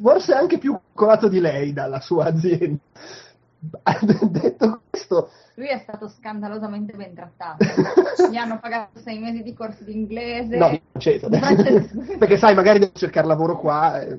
forse 0.00 0.34
anche 0.34 0.58
più 0.58 0.78
colato 0.92 1.28
di 1.28 1.40
lei 1.40 1.72
dalla 1.72 2.00
sua 2.00 2.26
azienda. 2.26 2.80
Detto 4.30 4.80
questo, 4.90 5.30
lui 5.54 5.68
è 5.68 5.78
stato 5.78 6.08
scandalosamente 6.08 6.94
ben 6.96 7.14
trattato. 7.14 7.64
Gli 8.30 8.36
hanno 8.36 8.58
pagato 8.58 8.98
sei 9.00 9.18
mesi 9.18 9.42
di 9.42 9.54
corsi 9.54 9.84
di 9.84 9.92
inglese. 9.92 10.56
No, 10.56 10.78
certo. 10.98 11.28
Perché 12.18 12.36
sai, 12.36 12.54
magari 12.54 12.80
devo 12.80 12.92
cercare 12.94 13.26
lavoro 13.26 13.58
qua. 13.58 14.00
Eh. 14.00 14.18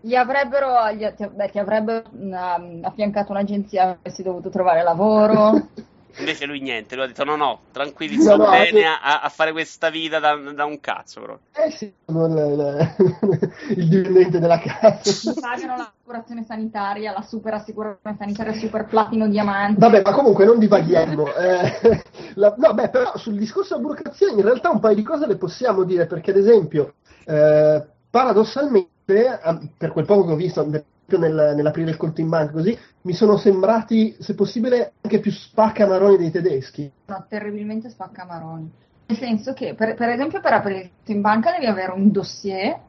Gli 0.00 0.14
avrebbero, 0.14 0.90
gli, 0.92 1.06
beh, 1.06 1.50
ti 1.50 1.58
avrebbero 1.58 2.02
um, 2.12 2.80
affiancato 2.82 3.32
un'agenzia, 3.32 3.96
avresti 3.98 4.22
dovuto 4.22 4.48
trovare 4.48 4.82
lavoro. 4.82 5.68
Invece 6.18 6.46
lui 6.46 6.60
niente, 6.60 6.94
lui 6.94 7.04
ha 7.04 7.06
detto 7.08 7.24
no 7.24 7.34
no, 7.34 7.60
tranquilli, 7.72 8.20
sto 8.20 8.36
no, 8.36 8.44
no, 8.44 8.50
bene 8.50 8.70
che... 8.70 8.84
a, 8.84 9.20
a, 9.20 9.28
fare 9.28 9.50
questa 9.50 9.90
vita 9.90 10.20
da, 10.20 10.36
da 10.36 10.64
un 10.64 10.78
cazzo 10.78 11.20
però. 11.20 11.38
Eh 11.52 11.70
sì, 11.70 11.92
sono 12.06 12.26
il, 12.26 12.94
il 13.76 13.88
dipendente 13.88 14.38
della 14.38 14.58
casa. 14.58 15.32
Pagano 15.40 15.76
l'assicurazione 15.76 16.44
sanitaria, 16.44 17.12
la 17.12 17.22
super 17.22 17.54
assicurazione 17.54 18.16
sanitaria, 18.16 18.52
super 18.52 18.86
platino 18.86 19.28
diamante. 19.28 19.80
Vabbè, 19.80 20.02
ma 20.02 20.12
comunque 20.12 20.44
non 20.44 20.58
divaghiamo. 20.58 21.34
Eh, 21.34 22.02
la, 22.34 22.54
no, 22.58 22.74
beh, 22.74 22.90
però 22.90 23.16
sul 23.16 23.36
discorso 23.36 23.74
della 23.74 23.88
burocrazia 23.88 24.30
in 24.30 24.42
realtà 24.42 24.70
un 24.70 24.80
paio 24.80 24.94
di 24.94 25.02
cose 25.02 25.26
le 25.26 25.36
possiamo 25.36 25.82
dire, 25.82 26.06
perché 26.06 26.30
ad 26.30 26.36
esempio, 26.36 26.94
eh, 27.24 27.84
paradossalmente, 28.08 29.40
per 29.76 29.90
quel 29.92 30.04
poco 30.04 30.26
che 30.26 30.32
ho 30.32 30.36
visto, 30.36 30.60
nel, 31.06 31.52
nell'aprire 31.56 31.90
il 31.90 31.96
conto 31.96 32.20
in 32.20 32.28
banca 32.28 32.52
così, 32.52 32.76
mi 33.02 33.12
sono 33.12 33.36
sembrati, 33.36 34.16
se 34.18 34.34
possibile, 34.34 34.94
anche 35.00 35.20
più 35.20 35.30
spaccamaroni 35.30 36.16
dei 36.16 36.30
tedeschi. 36.30 36.90
No, 37.06 37.24
terribilmente 37.28 37.90
spaccamaroni. 37.90 38.70
Nel 39.06 39.18
senso 39.18 39.52
che, 39.52 39.74
per, 39.74 39.94
per 39.94 40.08
esempio, 40.08 40.40
per 40.40 40.52
aprire 40.54 40.80
il 40.80 40.90
conto 40.94 41.12
in 41.12 41.20
banca 41.20 41.50
devi 41.52 41.66
avere 41.66 41.92
un 41.92 42.10
dossier 42.10 42.80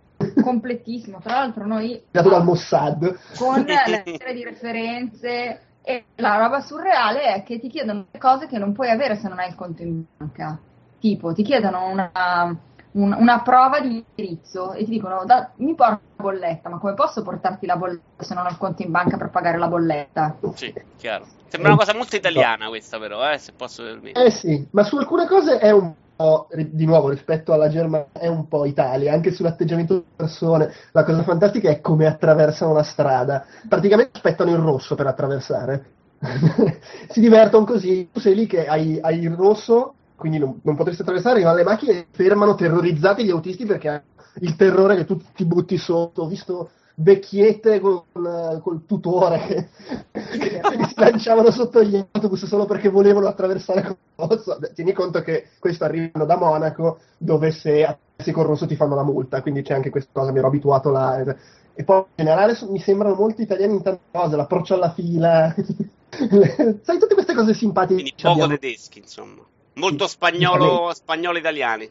completissimo. 0.41 1.19
Tra 1.19 1.33
l'altro 1.33 1.65
noi... 1.65 2.01
Dato 2.09 2.29
dal 2.29 2.43
Mossad. 2.43 3.17
Con 3.37 3.63
le 3.63 4.03
di 4.05 4.43
referenze 4.43 5.59
e 5.81 6.05
la 6.15 6.37
roba 6.37 6.61
surreale 6.61 7.35
è 7.35 7.43
che 7.43 7.59
ti 7.59 7.69
chiedono 7.69 8.07
cose 8.17 8.47
che 8.47 8.57
non 8.57 8.73
puoi 8.73 8.89
avere 8.89 9.17
se 9.17 9.27
non 9.27 9.39
hai 9.39 9.49
il 9.49 9.55
conto 9.55 9.83
in 9.83 10.03
banca. 10.17 10.57
Tipo, 10.99 11.33
ti 11.33 11.43
chiedono 11.43 11.89
una 11.89 12.57
un, 12.95 13.15
una 13.17 13.41
prova 13.41 13.79
di 13.79 14.05
indirizzo 14.15 14.73
e 14.73 14.83
ti 14.83 14.91
dicono 14.91 15.23
da, 15.25 15.51
mi 15.57 15.75
porta 15.75 16.01
la 16.15 16.23
bolletta, 16.23 16.69
ma 16.69 16.77
come 16.77 16.93
posso 16.93 17.21
portarti 17.21 17.65
la 17.65 17.77
bolletta 17.77 18.23
se 18.23 18.33
non 18.33 18.45
ho 18.45 18.49
il 18.49 18.57
conto 18.57 18.81
in 18.81 18.91
banca 18.91 19.17
per 19.17 19.29
pagare 19.29 19.57
la 19.57 19.67
bolletta? 19.67 20.37
Sì, 20.53 20.73
chiaro. 20.97 21.25
Sembra 21.47 21.71
una 21.73 21.79
cosa 21.79 21.95
molto 21.95 22.15
italiana 22.15 22.67
questa 22.67 22.97
però, 22.97 23.31
eh, 23.31 23.37
se 23.37 23.53
posso 23.53 23.83
permettere. 23.83 24.25
Eh 24.25 24.31
sì, 24.31 24.67
ma 24.71 24.83
su 24.83 24.97
alcune 24.97 25.27
cose 25.27 25.57
è 25.59 25.71
un 25.71 25.93
po', 26.15 26.47
di 26.53 26.85
nuovo, 26.85 27.09
rispetto 27.09 27.53
alla 27.53 27.69
Germania 27.69 28.07
è 28.13 28.27
un 28.27 28.47
po' 28.47 28.65
Italia, 28.65 29.13
anche 29.13 29.31
sull'atteggiamento 29.31 29.93
delle 29.93 30.05
persone. 30.15 30.73
La 30.91 31.03
cosa 31.03 31.23
fantastica 31.23 31.69
è 31.69 31.81
come 31.81 32.05
attraversano 32.07 32.73
la 32.73 32.83
strada. 32.83 33.45
Praticamente 33.67 34.11
aspettano 34.15 34.51
il 34.51 34.57
rosso 34.57 34.95
per 34.95 35.07
attraversare. 35.07 35.91
si 37.09 37.19
divertono 37.19 37.65
così, 37.65 38.09
tu 38.11 38.19
sei 38.19 38.35
lì 38.35 38.47
che 38.47 38.65
hai, 38.67 38.99
hai 39.01 39.19
il 39.19 39.33
rosso 39.33 39.94
quindi 40.15 40.37
non, 40.37 40.59
non 40.63 40.75
potresti 40.75 41.01
attraversare, 41.01 41.43
ma 41.43 41.53
le 41.53 41.63
macchine 41.63 42.07
fermano 42.11 42.55
terrorizzati 42.55 43.23
gli 43.23 43.31
autisti 43.31 43.65
perché 43.65 43.87
hanno 43.87 44.03
il 44.39 44.55
terrore 44.55 44.95
che 44.95 45.05
tu 45.05 45.21
ti 45.33 45.45
butti 45.45 45.77
sotto. 45.77 46.23
Ho 46.23 46.27
visto 46.27 46.69
vecchiette 46.95 47.79
con, 47.79 48.03
col 48.11 48.85
tutore 48.85 49.69
che, 50.11 50.61
si 50.87 50.93
lanciavano 50.95 51.51
sotto 51.51 51.83
gli 51.83 51.95
autobus 51.95 52.45
solo 52.45 52.65
perché 52.65 52.89
volevano 52.89 53.27
attraversare 53.27 53.83
con 53.83 53.97
rosso. 54.27 54.57
Tieni 54.73 54.93
conto 54.93 55.21
che 55.21 55.49
questo 55.59 55.83
arrivano 55.83 56.25
da 56.25 56.37
Monaco, 56.37 56.99
dove 57.17 57.51
se 57.51 57.83
attraversi 57.83 58.31
col 58.31 58.45
rosso 58.45 58.65
ti 58.65 58.75
fanno 58.75 58.95
la 58.95 59.03
multa, 59.03 59.41
quindi 59.41 59.61
c'è 59.61 59.73
anche 59.73 59.89
questa 59.89 60.11
cosa, 60.13 60.31
mi 60.31 60.39
ero 60.39 60.47
abituato 60.47 60.91
là. 60.91 61.35
E 61.77 61.83
poi 61.83 61.97
in 61.97 62.05
generale 62.15 62.57
mi 62.69 62.79
sembrano 62.79 63.15
molto 63.15 63.41
italiani 63.41 63.73
in 63.73 63.81
tante 63.81 64.03
cose, 64.11 64.35
l'approccio 64.35 64.75
alla 64.75 64.93
fila. 64.93 65.53
Sai, 66.09 66.99
tutte 66.99 67.13
queste 67.13 67.33
cose 67.33 67.53
simpatiche. 67.53 68.01
Quindi 68.01 68.13
poco 68.15 68.33
abbiamo. 68.43 68.57
tedeschi, 68.57 68.99
insomma. 68.99 69.41
Molto 69.75 70.07
spagnolo, 70.07 70.93
spagnolo 70.93 71.37
italiani. 71.37 71.89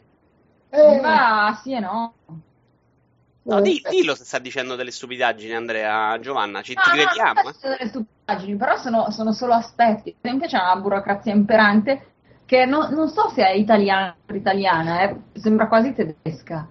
Eh, 0.69 1.01
ma 1.01 1.59
sì 1.61 1.73
e 1.73 1.79
no. 1.79 2.13
No, 3.43 3.61
di, 3.61 3.79
dillo 3.87 4.15
se 4.15 4.23
sta 4.23 4.39
dicendo 4.39 4.75
delle 4.75 4.89
stupidaggini, 4.89 5.53
Andrea, 5.53 6.19
Giovanna, 6.19 6.63
ci 6.63 6.73
no, 6.73 6.81
ti 6.81 6.89
crediamo. 6.89 7.41
Non 7.43 7.53
eh? 7.53 7.69
delle 7.69 7.89
stupidaggini, 7.89 8.57
però 8.57 8.77
sono, 8.77 9.11
sono, 9.11 9.31
solo 9.33 9.53
aspetti. 9.53 10.15
Per 10.19 10.31
esempio 10.31 10.47
c'è 10.47 10.59
una 10.59 10.81
burocrazia 10.81 11.31
imperante 11.31 12.13
che 12.45 12.65
no, 12.65 12.89
non 12.89 13.07
so 13.09 13.29
se 13.29 13.45
è 13.45 13.51
italiana 13.51 14.15
o 14.27 14.33
italiana, 14.33 15.01
eh, 15.01 15.15
sembra 15.33 15.67
quasi 15.67 15.93
tedesca. 15.93 16.67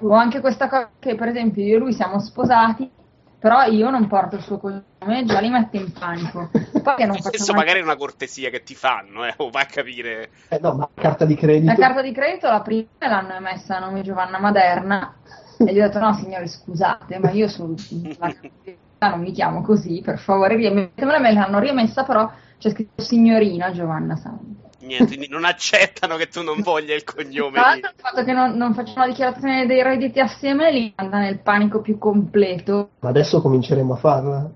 O 0.00 0.12
anche 0.12 0.40
questa 0.40 0.68
cosa 0.68 0.90
che, 0.98 1.14
per 1.14 1.28
esempio, 1.28 1.62
io 1.62 1.76
e 1.76 1.78
lui 1.78 1.92
siamo 1.92 2.18
sposati 2.20 2.90
però 3.38 3.64
io 3.64 3.88
non 3.90 4.08
porto 4.08 4.36
il 4.36 4.42
suo 4.42 4.58
cognome, 4.58 5.24
già 5.24 5.38
li 5.40 5.48
mette 5.48 5.76
in 5.76 5.92
panico. 5.92 6.50
Poi 6.82 7.06
non 7.06 7.16
Adesso 7.22 7.52
mai... 7.52 7.60
magari 7.60 7.80
è 7.80 7.82
una 7.82 7.96
cortesia 7.96 8.50
che 8.50 8.62
ti 8.62 8.74
fanno, 8.74 9.24
eh, 9.24 9.34
o 9.36 9.50
va 9.50 9.60
a 9.60 9.66
capire. 9.66 10.30
Eh 10.48 10.58
no, 10.60 10.74
ma 10.74 10.88
carta 10.92 11.24
di 11.24 11.34
credito. 11.34 11.70
La 11.70 11.78
carta 11.78 12.02
di 12.02 12.12
credito 12.12 12.48
la 12.48 12.60
prima 12.60 12.88
l'hanno 12.98 13.34
emessa 13.34 13.76
a 13.76 13.80
nome 13.80 14.02
Giovanna 14.02 14.38
Maderna 14.38 15.14
e 15.58 15.72
gli 15.72 15.80
ho 15.80 15.86
detto 15.86 15.98
no 16.00 16.12
signori 16.14 16.48
scusate, 16.48 17.18
ma 17.18 17.30
io 17.30 17.48
sulla 17.48 17.74
carta 18.18 19.08
non 19.10 19.20
mi 19.20 19.32
chiamo 19.32 19.62
così, 19.62 20.00
per 20.04 20.18
favore 20.18 20.56
rimettemela, 20.56 21.18
me 21.18 21.32
l'hanno 21.32 21.58
riemessa 21.60 22.02
però 22.02 22.30
c'è 22.58 22.70
scritto 22.70 23.02
signorina 23.02 23.70
Giovanna 23.70 24.16
Santi 24.16 24.57
niente, 24.88 25.06
quindi 25.06 25.28
non 25.28 25.44
accettano 25.44 26.16
che 26.16 26.26
tu 26.28 26.42
non 26.42 26.60
voglia 26.60 26.94
il 26.94 27.04
cognome. 27.04 27.52
Tra 27.52 27.60
l'altro 27.60 27.90
il 27.90 28.00
fatto 28.00 28.24
che 28.24 28.32
non, 28.32 28.56
non 28.56 28.74
facciamo 28.74 29.04
la 29.04 29.06
dichiarazione 29.06 29.66
dei 29.66 29.82
redditi 29.82 30.18
assieme 30.18 30.72
li 30.72 30.92
manda 30.96 31.18
nel 31.18 31.38
panico 31.38 31.80
più 31.80 31.98
completo. 31.98 32.90
Ma 33.00 33.10
adesso 33.10 33.40
cominceremo 33.40 33.94
a 33.94 33.96
farla? 33.96 34.50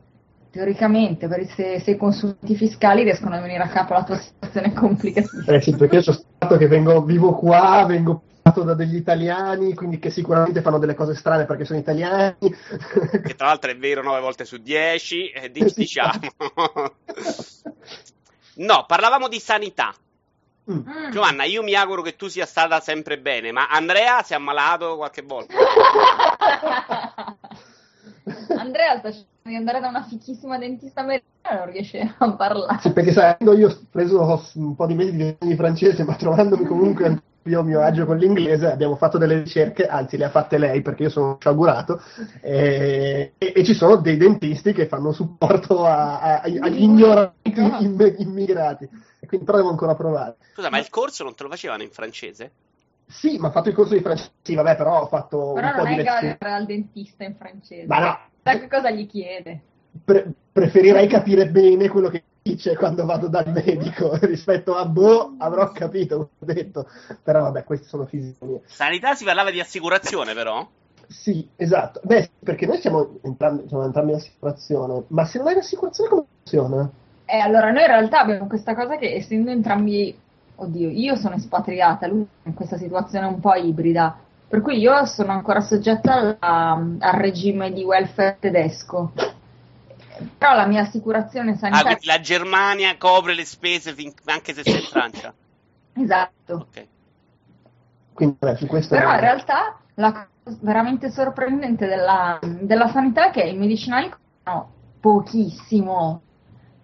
Teoricamente, 0.51 1.29
se, 1.55 1.81
se, 1.81 1.93
i 1.93 1.97
consulti 1.97 2.55
fiscali 2.57 3.05
riescono 3.05 3.37
a 3.37 3.41
venire 3.41 3.63
a 3.63 3.69
capo 3.69 3.95
la 3.95 4.05
tua 4.05 4.17
situazione 4.17 4.73
complicatissima. 4.75 5.57
Eh 5.57 5.61
sì, 5.63 5.75
perché 5.77 5.97
io 5.97 6.03
sono 6.03 6.21
stato 6.37 6.57
che 6.59 6.67
vengo, 6.67 7.03
vivo 7.03 7.35
qua, 7.35 7.85
vengo 7.87 8.23
da 8.43 8.75
degli 8.75 8.97
italiani, 8.97 9.73
quindi 9.73 9.99
che 9.99 10.11
sicuramente 10.11 10.61
fanno 10.61 10.79
delle 10.79 10.95
cose 10.95 11.15
strane 11.15 11.47
perché 11.47 11.65
sono 11.65 11.79
italiani. 11.79 12.37
Che 13.23 13.35
tra 13.35 13.47
l'altro 13.47 13.71
è 13.71 13.77
vero 13.77 14.03
9 14.03 14.21
volte 14.21 14.45
su 14.45 14.59
10, 14.59 15.31
eh, 15.31 15.51
diciamo. 15.75 16.21
no, 18.57 18.85
parlavamo 18.87 19.29
di 19.29 19.39
sanità. 19.39 19.95
Mm. 20.71 21.11
Giovanna, 21.11 21.45
io 21.45 21.63
mi 21.63 21.75
auguro 21.75 22.03
che 22.03 22.15
tu 22.15 22.29
sia 22.29 22.47
stata 22.47 22.79
sempre 22.81 23.19
bene, 23.19 23.51
ma 23.51 23.69
Andrea 23.69 24.23
si 24.23 24.33
è 24.33 24.37
ammalato 24.37 24.97
qualche 24.97 25.23
volta? 25.23 25.55
Andrea 28.57 28.99
sta 28.99 29.11
cercando 29.11 29.27
di 29.43 29.57
andare 29.57 29.81
da 29.81 29.89
una 29.89 30.05
fichissima 30.05 30.59
dentista 30.59 31.01
americana 31.01 31.51
e 31.51 31.55
non 31.57 31.73
riesce 31.73 32.15
a 32.17 32.33
parlare. 32.35 32.79
Sì, 32.81 32.93
perché 32.93 33.13
sai, 33.13 33.35
io 33.41 33.69
ho 33.69 33.79
preso 33.91 34.43
un 34.55 34.77
po' 34.77 34.87
di 34.87 34.95
mesi 34.95 35.37
di 35.39 35.57
francese, 35.57 36.05
ma 36.05 36.15
trovandomi 36.15 36.65
comunque 36.65 37.23
io 37.45 37.61
a 37.61 37.63
mio 37.63 37.81
agio 37.81 38.05
con 38.05 38.17
l'inglese, 38.17 38.71
abbiamo 38.71 38.97
fatto 38.97 39.19
delle 39.19 39.39
ricerche, 39.43 39.87
anzi 39.87 40.17
le 40.17 40.27
ha 40.27 40.31
fatte 40.31 40.59
lei 40.59 40.83
perché 40.83 41.05
io 41.05 41.11
sono 41.11 41.37
sciagurato, 41.41 42.01
e, 42.41 43.33
e, 43.39 43.53
e 43.55 43.65
ci 43.65 43.75
sono 43.75 43.97
dei 43.97 44.17
dentisti 44.17 44.73
che 44.73 44.87
fanno 44.87 45.13
supporto 45.13 45.85
a, 45.85 46.21
a, 46.21 46.41
agli 46.41 46.83
ignoranti 46.83 47.53
immigrati, 48.23 48.89
e 49.21 49.27
quindi 49.27 49.47
però 49.47 49.59
devo 49.59 49.71
ancora 49.71 49.95
provare. 49.95 50.37
Scusa, 50.55 50.71
ma 50.71 50.79
il 50.79 50.89
corso 50.89 51.25
non 51.25 51.35
te 51.35 51.43
lo 51.43 51.49
facevano 51.49 51.83
in 51.83 51.91
francese? 51.91 52.53
Sì, 53.07 53.39
ma 53.39 53.49
ho 53.49 53.51
fatto 53.51 53.69
il 53.69 53.75
corso 53.75 53.95
di 53.95 54.01
francese, 54.01 54.31
sì, 54.43 54.55
vabbè, 54.55 54.77
però 54.77 55.03
ho 55.03 55.07
fatto 55.07 55.53
però 55.53 55.69
un 55.69 55.75
po' 55.75 55.87
di 55.87 55.97
lezioni. 55.97 56.21
Però 56.21 56.21
non 56.21 56.31
è 56.31 56.39
che 56.39 56.47
al 56.47 56.67
dentista 56.67 57.25
in 57.25 57.35
francese. 57.37 57.87
Ma 57.87 57.99
no. 57.99 58.19
Sai 58.43 58.61
che 58.61 58.69
cosa 58.69 58.91
gli 58.91 59.07
chiede? 59.07 59.61
Pre- 60.05 60.33
preferirei 60.53 61.07
capire 61.07 61.49
bene 61.49 61.89
quello 61.89 62.09
che 62.09 62.23
dice 62.43 62.77
quando 62.77 63.07
vado 63.07 63.29
dal 63.29 63.51
medico 63.51 64.17
rispetto 64.23 64.75
a 64.75 64.85
boh, 64.85 65.35
avrò 65.39 65.71
capito, 65.71 66.31
ho 66.39 66.45
detto. 66.45 66.89
Però 67.23 67.43
vabbè, 67.43 67.65
queste 67.65 67.87
sono 67.87 68.07
fisiche. 68.07 68.63
Sanità 68.65 69.15
si 69.15 69.25
parlava 69.25 69.51
di 69.51 69.61
assicurazione, 69.61 70.35
però? 70.35 70.67
Sì, 71.07 71.49
esatto. 71.57 72.01
Beh, 72.03 72.31
perché 72.43 72.67
noi 72.67 72.79
siamo 72.79 73.19
entrambi, 73.23 73.69
siamo 73.69 73.85
entrambi 73.85 74.11
in 74.11 74.17
assicurazione, 74.17 75.05
ma 75.09 75.25
se 75.25 75.39
non 75.39 75.49
hai 75.49 75.55
l'assicurazione 75.55 76.11
come 76.11 76.25
funziona? 76.39 76.91
Eh, 77.25 77.39
allora 77.39 77.71
noi 77.71 77.83
in 77.83 77.89
realtà 77.89 78.21
abbiamo 78.21 78.47
questa 78.47 78.75
cosa 78.75 78.97
che 78.97 79.15
essendo 79.15 79.51
entrambi, 79.51 80.17
oddio, 80.57 80.89
io 80.89 81.17
sono 81.17 81.35
espatriata, 81.35 82.07
lui 82.07 82.27
in 82.45 82.55
questa 82.55 82.77
situazione 82.77 83.27
un 83.27 83.41
po' 83.41 83.55
ibrida, 83.55 84.19
per 84.49 84.61
cui 84.61 84.79
io 84.79 85.05
sono 85.07 85.33
ancora 85.33 85.61
soggetta 85.61 86.13
alla, 86.13 86.97
al 86.99 87.15
regime 87.15 87.73
di 87.73 87.85
welfare 87.85 88.37
tedesco 88.39 89.13
però 90.39 90.55
la 90.55 90.67
mia 90.67 90.83
assicurazione 90.83 91.57
sanitaria... 91.57 91.93
Ah, 91.93 91.99
la 92.03 92.21
Germania 92.21 92.97
copre 92.97 93.35
le 93.35 93.45
spese 93.45 93.95
fin... 93.95 94.13
anche 94.27 94.55
se 94.55 94.63
sei 94.63 94.81
in 94.81 94.87
Francia? 94.87 95.35
esatto. 95.95 96.67
Okay. 96.69 96.89
Quindi, 98.13 98.37
beh, 98.39 98.87
Però 98.89 99.13
in 99.13 99.21
realtà 99.21 99.79
la 99.95 100.13
cosa 100.13 100.31
veramente 100.61 101.11
sorprendente 101.11 101.87
della, 101.87 102.39
della 102.43 102.89
sanità 102.89 103.29
è 103.29 103.31
che 103.31 103.43
i 103.43 103.57
medicinali 103.57 104.11
costano 104.11 104.71
pochissimo, 105.01 106.23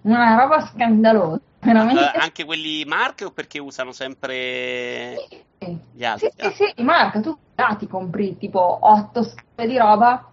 una 0.03 0.37
roba 0.37 0.61
scandalosa. 0.67 1.41
Veramente... 1.61 2.01
Uh, 2.01 2.21
anche 2.21 2.45
quelli 2.45 2.85
marche 2.85 3.25
o 3.25 3.33
perché 3.33 3.59
usano 3.59 3.91
sempre 3.91 5.17
sì. 5.59 5.79
gli 5.93 6.05
altri? 6.05 6.31
Sì, 6.37 6.51
sì, 6.53 6.73
sì, 6.77 6.83
marca, 6.83 7.21
tu 7.21 7.37
ti 7.79 7.89
compri 7.89 8.37
tipo 8.39 8.79
8 8.81 9.23
scale 9.25 9.69
di 9.69 9.77
roba 9.77 10.31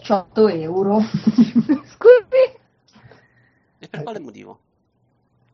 18 0.00 0.48
euro. 0.48 1.00
Scusi. 1.84 2.60
E 3.78 3.88
per 3.88 4.02
quale 4.02 4.20
motivo? 4.20 4.58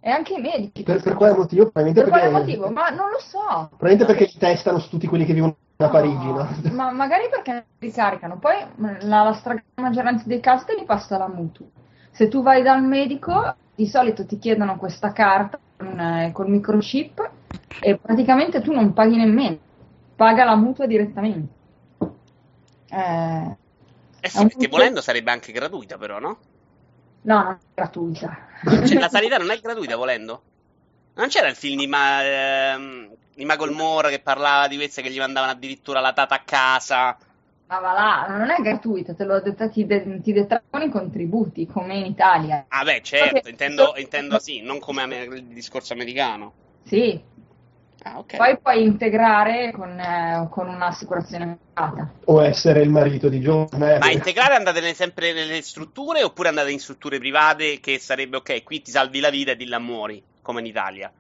E 0.01 0.11
anche 0.11 0.35
i 0.35 0.41
medici. 0.41 0.83
Per, 0.85 1.03
per 1.03 1.15
quale 1.15 1.37
motivo? 1.37 1.71
Per 1.71 1.83
perché... 1.83 2.09
quale 2.09 2.31
motivo? 2.31 2.71
Ma 2.71 2.89
non 2.89 3.11
lo 3.11 3.19
so. 3.19 3.69
Probabilmente 3.77 4.05
perché 4.05 4.25
li 4.27 4.39
testano 4.39 4.79
su 4.79 4.89
tutti 4.91 5.07
quelli 5.07 5.25
che 5.25 5.33
vivono 5.33 5.57
a 5.77 5.85
no, 5.85 5.91
Parigi, 5.91 6.27
no? 6.27 6.49
Ma 6.73 6.91
magari 6.93 7.29
perché 7.29 7.67
ricaricano. 7.79 8.39
Poi 8.39 8.55
la, 8.77 9.23
la 9.23 9.33
stragrande 9.33 9.83
maggioranza 9.83 10.25
dei 10.27 10.41
casi 10.41 10.67
te 10.67 10.77
li 10.77 10.85
passa 10.85 11.19
la 11.19 11.29
mutua. 11.29 11.67
Se 12.11 12.29
tu 12.29 12.43
vai 12.43 12.63
dal 12.63 12.83
medico, 12.83 13.55
di 13.75 13.87
solito 13.87 14.25
ti 14.25 14.39
chiedono 14.39 14.77
questa 14.77 15.13
carta 15.13 15.59
con, 15.77 15.99
eh, 15.99 16.31
col 16.33 16.49
microchip 16.49 17.31
e 17.81 17.97
praticamente 17.97 18.61
tu 18.61 18.73
non 18.73 18.93
paghi 18.93 19.17
nemmeno, 19.17 19.59
paga 20.17 20.45
la 20.45 20.57
mutua 20.57 20.87
direttamente. 20.87 21.53
Eh, 22.91 23.57
eh 24.21 24.29
sì, 24.29 24.47
perché 24.47 24.69
volendo 24.69 25.01
sarebbe 25.01 25.31
anche 25.31 25.53
gratuita 25.53 25.97
però, 25.99 26.19
no? 26.19 26.41
No, 27.23 27.43
non 27.43 27.53
è 27.53 27.59
gratuita. 27.75 28.37
Cioè, 28.83 28.99
la 28.99 29.09
sanità 29.09 29.37
non 29.39 29.51
è 29.51 29.61
gratuita 29.61 29.97
volendo? 29.97 30.43
Non 31.15 31.29
c'era 31.29 31.49
il 31.49 31.57
film 31.57 31.79
di, 31.79 31.87
Ma, 31.87 32.23
ehm, 32.25 33.15
di 33.35 33.45
Michael 33.45 33.73
Moore 33.73 34.11
che 34.11 34.21
parlava 34.21 34.69
di 34.69 34.77
queste 34.77 35.03
che 35.03 35.11
gli 35.11 35.19
mandavano 35.19 35.53
addirittura 35.53 36.01
la 36.01 36.13
tata 36.13 36.35
a 36.37 36.43
casa? 36.45 37.17
Ma 37.69 37.79
va 37.81 37.93
là, 37.93 38.27
non 38.37 38.51
è 38.51 38.61
gratuita, 38.61 39.15
te 39.15 39.25
l'ho 39.25 39.41
detto, 39.41 39.69
ti, 39.71 39.87
de- 39.87 40.21
ti 40.23 40.33
detraggono 40.33 40.85
i 40.85 40.91
contributi, 40.91 41.67
come 41.67 41.97
in 41.99 42.07
Italia. 42.07 42.67
Ah 42.71 42.85
beh, 42.85 43.01
certo, 43.03 43.49
intendo, 43.49 43.95
intendo 43.97 44.39
sì, 44.39 44.61
non 44.61 44.79
come 44.79 45.03
il 45.25 45.45
discorso 45.49 45.93
americano. 45.93 46.55
Sì. 46.85 47.21
Ah, 48.03 48.19
okay. 48.19 48.39
Poi 48.39 48.59
puoi 48.59 48.85
integrare 48.85 49.73
con, 49.73 49.99
eh, 49.99 50.47
con 50.51 50.69
un'assicurazione 50.69 51.59
privata. 51.73 52.13
O 52.27 52.43
essere 52.43 52.83
il 52.83 52.91
marito 52.91 53.29
di 53.29 53.41
John. 53.41 53.69
Eh. 53.73 53.99
Ma 53.99 54.11
integrare 54.11 54.55
andate 54.55 54.95
sempre 54.95 55.33
nelle 55.33 55.61
strutture 55.63 56.23
oppure 56.23 56.49
andate 56.49 56.71
in 56.71 56.79
strutture 56.79 57.19
private 57.19 57.81
che 57.81 57.99
sarebbe 57.99 58.37
ok, 58.37 58.63
qui 58.63 58.83
ti 58.83 58.91
salvi 58.91 59.21
la 59.21 59.31
vita 59.31 59.53
e 59.53 59.57
di 59.57 59.67
là 59.67 59.79
muori, 59.79 60.23
come 60.43 60.61
in 60.61 60.67
Italia? 60.67 61.13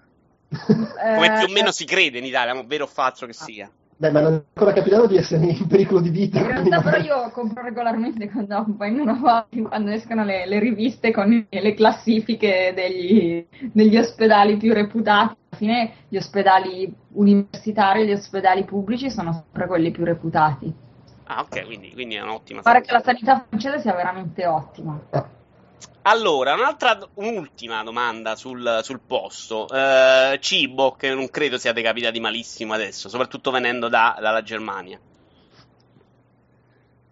come 0.67 1.33
più 1.39 1.49
o 1.49 1.53
meno 1.53 1.73
si 1.73 1.85
crede 1.85 2.19
in 2.19 2.25
Italia, 2.25 2.63
vero 2.65 2.85
o 2.85 2.89
falso 2.89 3.27
che 3.27 3.33
sia. 3.33 3.71
Beh, 4.01 4.13
ma 4.13 4.21
non 4.21 4.33
è 4.35 4.43
ancora 4.55 4.73
capitato 4.73 5.09
di 5.09 5.17
essere 5.17 5.45
in 5.47 5.67
pericolo 5.67 5.99
di 5.99 6.11
vita. 6.11 6.39
In 6.39 6.47
realtà, 6.47 6.81
però, 6.81 6.99
io 6.99 7.31
compro 7.33 7.63
regolarmente 7.63 8.31
quando, 8.31 8.65
quando 8.77 9.91
escono 9.91 10.23
le, 10.23 10.47
le, 10.47 10.61
riviste 10.61 11.11
con 11.11 11.47
le 11.51 11.75
classifiche 11.75 12.73
degli, 12.77 13.45
degli 13.73 13.97
ospedali 13.97 14.57
più 14.57 14.73
reputati. 14.73 15.37
Alla 15.49 15.57
fine, 15.57 15.93
gli 16.07 16.17
ospedali 16.17 16.95
universitari 17.15 18.03
e 18.03 18.07
gli 18.07 18.13
ospedali 18.13 18.63
pubblici 18.63 19.11
sono 19.11 19.33
sempre 19.33 19.67
quelli 19.67 19.91
più 19.91 20.05
reputati. 20.05 20.73
Ah, 21.25 21.41
ok, 21.41 21.67
quindi, 21.67 21.91
quindi 21.93 22.15
è 22.15 22.23
un'ottima 22.23 22.63
Pare 22.63 22.83
che 22.83 22.93
la 22.93 23.03
sanità 23.03 23.45
francese 23.49 23.81
sia 23.81 23.95
veramente 23.95 24.47
ottima. 24.47 25.01
Allora, 26.03 26.55
un'altra, 26.55 26.99
un'ultima 27.15 27.83
domanda 27.83 28.35
sul, 28.35 28.81
sul 28.83 29.01
posto. 29.07 29.69
Eh, 29.69 30.39
cibo, 30.41 30.93
che 30.93 31.13
non 31.13 31.29
credo 31.29 31.59
siate 31.59 31.83
capitati 31.83 32.19
malissimo 32.19 32.73
adesso, 32.73 33.09
soprattutto 33.09 33.51
venendo 33.51 33.89
da, 33.89 34.17
dalla 34.19 34.43
Germania. 34.43 34.99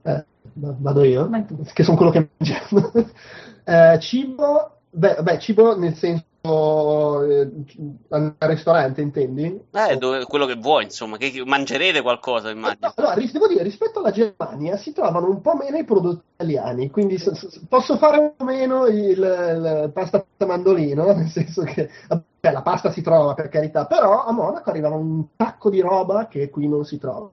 Eh, 0.03 0.25
vado 0.55 1.05
io, 1.05 1.29
che 1.75 1.83
sono 1.83 1.97
quello 1.97 2.13
che 2.13 2.29
mangiamo. 2.39 2.93
eh, 3.65 3.99
cibo, 4.01 4.81
beh, 4.91 5.23
beh, 5.23 5.39
cibo 5.41 5.77
nel 5.77 5.95
senso 5.95 6.26
al 6.49 8.37
ristorante, 8.39 9.01
intendi? 9.01 9.61
Eh, 9.73 9.97
dove, 9.97 10.25
quello 10.25 10.47
che 10.47 10.55
vuoi, 10.55 10.85
insomma, 10.85 11.17
che, 11.17 11.43
mangerete 11.45 12.03
qualcosa, 12.03 12.51
immagino. 12.51 12.93
No, 12.97 13.05
no, 13.09 13.15
devo 13.15 13.49
dire, 13.49 13.63
rispetto 13.63 13.99
alla 13.99 14.11
Germania 14.11 14.77
si 14.77 14.93
trovano 14.93 15.29
un 15.29 15.41
po' 15.41 15.55
meno 15.55 15.77
i 15.77 15.85
prodotti 15.85 16.25
italiani, 16.35 16.91
quindi 16.91 17.19
s- 17.19 17.33
s- 17.33 17.67
posso 17.69 17.97
fare 17.97 18.19
un 18.19 18.35
po' 18.37 18.45
meno 18.45 18.87
il, 18.87 19.11
il 19.11 19.91
pasta 19.93 20.25
mandolino, 20.47 21.05
nel 21.13 21.29
senso 21.29 21.63
che 21.63 21.91
vabbè, 22.09 22.53
la 22.53 22.63
pasta 22.63 22.91
si 22.91 23.03
trova 23.03 23.35
per 23.35 23.49
carità, 23.49 23.87
però 23.87 24.25
a 24.25 24.33
Monaco 24.33 24.71
arriva 24.71 24.89
un 24.89 25.27
sacco 25.37 25.71
di 25.71 25.81
roba 25.81 26.27
che 26.29 26.51
qui 26.51 26.69
non 26.69 26.85
si 26.85 26.99
trova. 26.99 27.31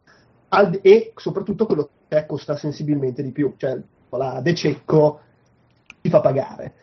Al, 0.49 0.79
e 0.81 1.13
soprattutto 1.15 1.65
quello 1.65 1.89
che 2.07 2.25
costa 2.25 2.55
sensibilmente 2.55 3.23
di 3.23 3.31
più, 3.31 3.53
cioè 3.57 3.79
la 4.09 4.39
De 4.41 4.53
Cecco 4.53 5.19
ti 6.01 6.09
fa 6.09 6.19
pagare. 6.19 6.73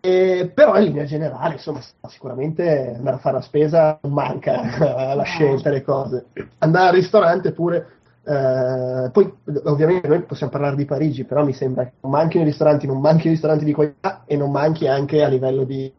E, 0.00 0.50
però 0.54 0.78
in 0.78 0.84
linea 0.84 1.04
generale, 1.04 1.54
insomma, 1.54 1.80
sicuramente 2.08 2.94
andare 2.96 3.16
a 3.16 3.20
fare 3.20 3.36
la 3.36 3.42
spesa 3.42 3.98
non 4.00 4.12
manca 4.12 5.14
la 5.14 5.22
scelta, 5.24 5.70
le 5.70 5.82
cose. 5.82 6.26
Andare 6.58 6.88
al 6.88 6.94
ristorante 6.94 7.52
pure. 7.52 7.86
Eh, 8.22 9.10
poi 9.12 9.32
ovviamente 9.64 10.06
noi 10.06 10.22
possiamo 10.22 10.52
parlare 10.52 10.76
di 10.76 10.84
Parigi, 10.84 11.24
però 11.24 11.44
mi 11.44 11.52
sembra 11.52 11.84
che 11.84 11.92
non 12.00 12.12
manchino 12.12 12.42
i 12.42 12.46
ristoranti, 12.46 12.86
non 12.86 13.00
manchi 13.00 13.26
i 13.26 13.30
ristoranti 13.30 13.64
di 13.64 13.72
qualità 13.72 14.22
e 14.26 14.36
non 14.36 14.50
manchi 14.50 14.86
anche 14.86 15.22
a 15.22 15.28
livello 15.28 15.64
di, 15.64 15.92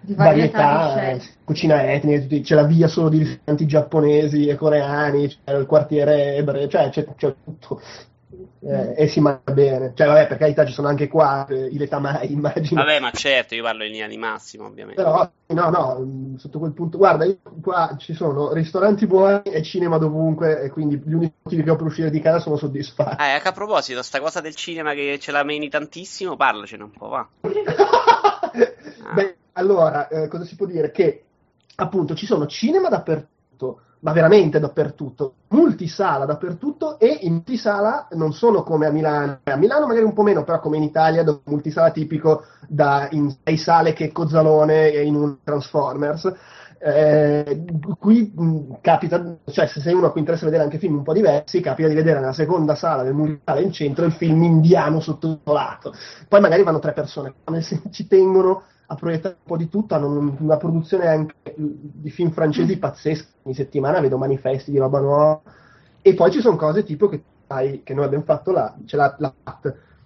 di 0.00 0.14
varietà, 0.14 0.58
varietà 0.58 1.10
eh, 1.10 1.20
cucina 1.44 1.92
etnica, 1.92 2.40
c'è 2.40 2.54
la 2.54 2.64
via 2.64 2.88
solo 2.88 3.08
di 3.08 3.18
ristoranti 3.18 3.66
giapponesi 3.66 4.48
e 4.48 4.56
coreani, 4.56 5.28
c'è 5.28 5.56
il 5.56 5.66
quartiere 5.66 6.36
ebreo, 6.36 6.68
cioè 6.68 6.90
c'è, 6.90 7.06
c'è 7.16 7.34
tutto 7.44 7.80
eh, 8.64 8.94
e 8.96 9.08
si 9.08 9.20
mangia 9.20 9.52
bene. 9.52 9.92
Cioè, 9.94 10.06
vabbè, 10.06 10.26
per 10.28 10.38
carità 10.38 10.64
ci 10.64 10.72
sono 10.72 10.88
anche 10.88 11.08
qua 11.08 11.46
eh, 11.46 11.66
i 11.66 11.78
letamai, 11.78 12.30
immagino. 12.32 12.80
Vabbè, 12.80 13.00
ma 13.00 13.10
certo, 13.10 13.54
io 13.54 13.62
parlo 13.62 13.84
in 13.84 13.90
linea 13.90 14.06
di 14.06 14.16
massimo, 14.16 14.66
ovviamente. 14.66 15.02
Però, 15.02 15.28
no, 15.46 15.70
no, 15.70 16.36
sotto 16.38 16.58
quel 16.58 16.72
punto, 16.72 16.96
guarda, 16.96 17.24
io, 17.24 17.38
qua 17.60 17.96
ci 17.98 18.14
sono 18.14 18.52
ristoranti 18.52 19.06
buoni 19.06 19.42
e 19.42 19.62
cinema 19.62 19.98
dovunque, 19.98 20.62
e 20.62 20.70
quindi 20.70 21.00
gli 21.04 21.14
unici 21.14 21.34
motivi 21.42 21.62
che 21.62 21.70
ho 21.70 21.76
per 21.76 21.86
uscire 21.86 22.10
di 22.10 22.20
casa 22.20 22.38
sono 22.38 22.56
soddisfatti. 22.56 23.20
Ah, 23.20 23.34
ecco, 23.34 23.48
a 23.48 23.52
proposito, 23.52 24.02
sta 24.02 24.20
cosa 24.20 24.40
del 24.40 24.54
cinema 24.54 24.92
che 24.92 25.18
ce 25.18 25.32
la 25.32 25.42
meni 25.42 25.68
tantissimo, 25.68 26.36
parlacene 26.36 26.84
un 26.84 26.90
po', 26.90 27.08
va. 27.08 27.28
ah. 27.40 28.50
Beh, 29.14 29.36
allora, 29.54 30.08
eh, 30.08 30.28
cosa 30.28 30.44
si 30.44 30.54
può 30.56 30.66
dire? 30.66 30.90
Che, 30.92 31.24
appunto, 31.76 32.14
ci 32.14 32.26
sono 32.26 32.46
cinema 32.46 32.88
dappertutto 32.88 33.80
ma 34.02 34.12
veramente 34.12 34.58
dappertutto, 34.58 35.34
multisala 35.48 36.24
dappertutto 36.24 36.98
e 36.98 37.18
in 37.22 37.34
multisala 37.34 38.08
non 38.12 38.32
sono 38.32 38.62
come 38.62 38.86
a 38.86 38.90
Milano, 38.90 39.38
a 39.44 39.56
Milano 39.56 39.86
magari 39.86 40.04
un 40.04 40.12
po' 40.12 40.22
meno, 40.22 40.42
però 40.42 40.58
come 40.60 40.76
in 40.76 40.82
Italia 40.82 41.22
dove 41.22 41.40
multisala 41.44 41.90
tipico 41.90 42.44
da 42.66 43.06
in 43.10 43.32
sei 43.44 43.56
sale 43.56 43.92
che 43.92 44.10
Cozzalone 44.10 44.88
in 44.88 45.14
un 45.14 45.36
Transformers. 45.42 46.32
Eh, 46.84 47.64
qui 47.96 48.32
mh, 48.34 48.80
capita, 48.80 49.36
cioè 49.44 49.68
se 49.68 49.80
sei 49.80 49.94
uno 49.94 50.06
a 50.06 50.10
cui 50.10 50.18
interessa 50.18 50.46
vedere 50.46 50.64
anche 50.64 50.78
film 50.78 50.96
un 50.96 51.04
po' 51.04 51.12
diversi, 51.12 51.60
capita 51.60 51.86
di 51.86 51.94
vedere 51.94 52.18
nella 52.18 52.32
seconda 52.32 52.74
sala 52.74 53.04
del 53.04 53.14
multisala 53.14 53.60
in 53.60 53.70
centro 53.70 54.04
il 54.04 54.10
film 54.10 54.42
indiano 54.42 54.98
sottotitolato. 54.98 55.92
Poi 56.26 56.40
magari 56.40 56.64
vanno 56.64 56.80
tre 56.80 56.92
persone, 56.92 57.34
ci 57.92 58.08
tengono 58.08 58.64
a 58.92 58.94
proiettare 58.94 59.36
un 59.38 59.46
po' 59.46 59.56
di 59.56 59.68
tutto, 59.68 59.94
hanno 59.94 60.36
una 60.38 60.56
produzione 60.56 61.06
anche 61.06 61.34
di 61.56 62.10
film 62.10 62.30
francesi 62.30 62.78
pazzesca, 62.78 63.28
ogni 63.42 63.54
settimana 63.54 64.00
vedo 64.00 64.18
manifesti 64.18 64.70
di 64.70 64.78
roba 64.78 65.00
nuova, 65.00 65.40
e 66.02 66.14
poi 66.14 66.30
ci 66.30 66.40
sono 66.40 66.56
cose 66.56 66.84
tipo 66.84 67.08
che, 67.08 67.22
fai, 67.46 67.82
che 67.82 67.94
noi 67.94 68.04
abbiamo 68.04 68.24
fatto 68.24 68.52
là, 68.52 68.74
c'è 68.84 68.96
la, 68.96 69.14
la 69.18 69.32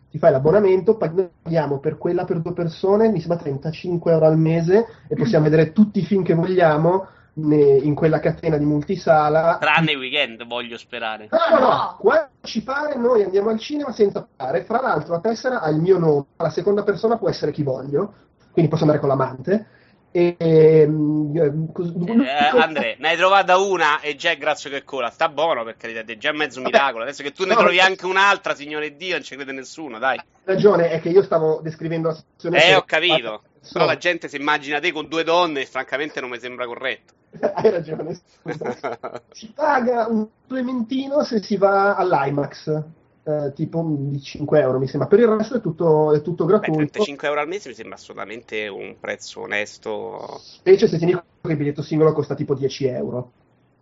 ti 0.09 0.18
fai 0.18 0.31
l'abbonamento, 0.31 0.96
paghiamo 0.96 1.79
per 1.79 1.99
quella 1.99 2.25
per 2.25 2.40
due 2.40 2.53
persone, 2.53 3.11
mi 3.11 3.18
sembra 3.18 3.38
35 3.38 4.12
euro 4.12 4.27
al 4.27 4.38
mese 4.38 4.87
e 5.09 5.14
possiamo 5.14 5.44
vedere 5.44 5.72
tutti 5.72 5.99
i 5.99 6.05
film 6.05 6.22
che 6.22 6.33
vogliamo 6.33 7.09
in 7.35 7.94
quella 7.94 8.18
catena 8.18 8.57
di 8.57 8.64
multisala. 8.64 9.59
Tranne 9.61 9.92
i 9.92 9.96
weekend, 9.96 10.46
voglio 10.46 10.79
sperare. 10.79 11.29
No, 11.31 11.59
no, 11.59 11.66
no, 11.66 11.96
quando 11.99 12.29
ci 12.42 12.62
pare 12.62 12.96
noi 12.96 13.25
andiamo 13.25 13.51
al 13.51 13.59
cinema 13.59 13.92
senza 13.92 14.27
pagare, 14.35 14.64
fra 14.64 14.81
l'altro 14.81 15.12
la 15.12 15.20
tessera 15.20 15.61
ha 15.61 15.68
il 15.68 15.81
mio 15.81 15.99
nome, 15.99 16.25
la 16.37 16.51
seconda 16.51 16.83
persona 16.83 17.18
può 17.18 17.29
essere 17.29 17.53
chi 17.53 17.62
voglio, 17.62 18.14
quindi 18.57 18.71
posso 18.71 18.85
andare 18.85 19.01
con 19.01 19.11
l'amante. 19.11 19.66
E, 20.11 20.35
ehm, 20.38 21.31
eh, 21.37 22.59
Andre, 22.59 22.97
ne 22.99 23.09
hai 23.09 23.16
trovata 23.19 23.59
una 23.59 24.01
e 24.01 24.16
già 24.16 24.31
è 24.31 24.38
grazie 24.38 24.71
che 24.71 24.83
cola. 24.83 25.11
Sta 25.11 25.29
buono 25.29 25.62
per 25.62 25.77
carità, 25.77 26.01
è 26.01 26.16
già 26.16 26.33
mezzo 26.33 26.62
miracolo. 26.62 27.03
Adesso 27.03 27.23
che 27.23 27.33
tu 27.33 27.45
ne 27.45 27.53
no, 27.53 27.61
trovi 27.61 27.81
anche 27.81 28.07
un'altra, 28.07 28.55
signore 28.55 28.97
Dio, 28.97 29.12
non 29.12 29.23
ci 29.23 29.35
crede 29.35 29.53
nessuno, 29.53 29.99
dai. 29.99 30.16
La 30.16 30.55
ragione 30.55 30.88
è 30.88 31.03
che 31.03 31.11
io 31.11 31.23
stavo 31.23 31.61
descrivendo 31.62 32.09
la 32.09 32.14
situazione. 32.14 32.64
Eh, 32.64 32.75
ho 32.75 32.85
capito. 32.87 33.42
Però 33.71 33.85
la 33.85 33.99
gente 33.99 34.29
si 34.29 34.37
immagina 34.37 34.81
te 34.81 34.90
con 34.90 35.07
due 35.07 35.23
donne 35.23 35.61
e 35.61 35.66
francamente 35.66 36.19
non 36.23 36.31
mi 36.31 36.38
sembra 36.38 36.64
corretto. 36.64 37.12
Hai 37.53 37.69
ragione. 37.69 38.19
si 39.33 39.53
paga 39.55 40.07
un 40.07 40.27
supplementino 40.40 41.25
se 41.25 41.42
si 41.42 41.59
va 41.59 41.95
all'IMAX 41.95 42.85
eh, 43.26 43.52
tipo 43.54 43.84
di 43.84 44.22
5 44.22 44.60
euro 44.60 44.78
mi 44.78 44.86
sembra. 44.86 45.08
Per 45.08 45.18
il 45.18 45.26
resto 45.26 45.56
è 45.56 45.60
tutto, 45.60 46.14
è 46.14 46.22
tutto 46.22 46.44
gratuito. 46.44 46.78
Beh, 46.78 46.90
35 46.90 47.26
euro 47.26 47.40
al 47.40 47.48
mese 47.48 47.68
mi 47.68 47.74
sembra 47.74 47.96
assolutamente 47.96 48.68
un 48.68 48.94
prezzo 49.00 49.40
onesto. 49.40 50.38
Specie 50.40 50.86
se 50.86 50.96
tieni 50.96 51.12
conto 51.12 51.26
che 51.42 51.50
il 51.50 51.56
biglietto 51.56 51.82
singolo 51.82 52.12
costa 52.12 52.36
tipo 52.36 52.54
10 52.54 52.86
euro. 52.86 53.32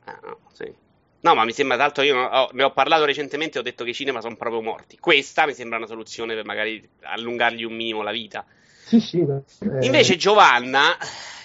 Ah, 0.05 0.19
no, 0.23 0.39
sì. 0.53 0.73
no 1.21 1.35
ma 1.35 1.45
mi 1.45 1.53
sembra 1.53 1.77
tanto 1.77 2.03
io 2.03 2.19
ho, 2.19 2.49
ne 2.53 2.63
ho 2.63 2.73
parlato 2.73 3.05
recentemente 3.05 3.59
ho 3.59 3.63
detto 3.63 3.85
che 3.85 3.91
i 3.91 3.95
cinema 3.95 4.23
sono 4.23 4.37
proprio 4.37 4.63
morti. 4.63 4.99
Questa 4.99 5.45
mi 5.45 5.53
sembra 5.53 5.77
una 5.77 5.87
soluzione 5.87 6.35
per 6.35 6.47
magari 6.47 6.87
allungargli 7.03 7.65
un 7.65 7.75
minimo 7.75 8.01
la 8.01 8.13
vita. 8.13 8.47
Sì 8.87 8.99
sì 9.01 9.21
eh... 9.21 9.43
invece 9.81 10.17
Giovanna 10.17 10.97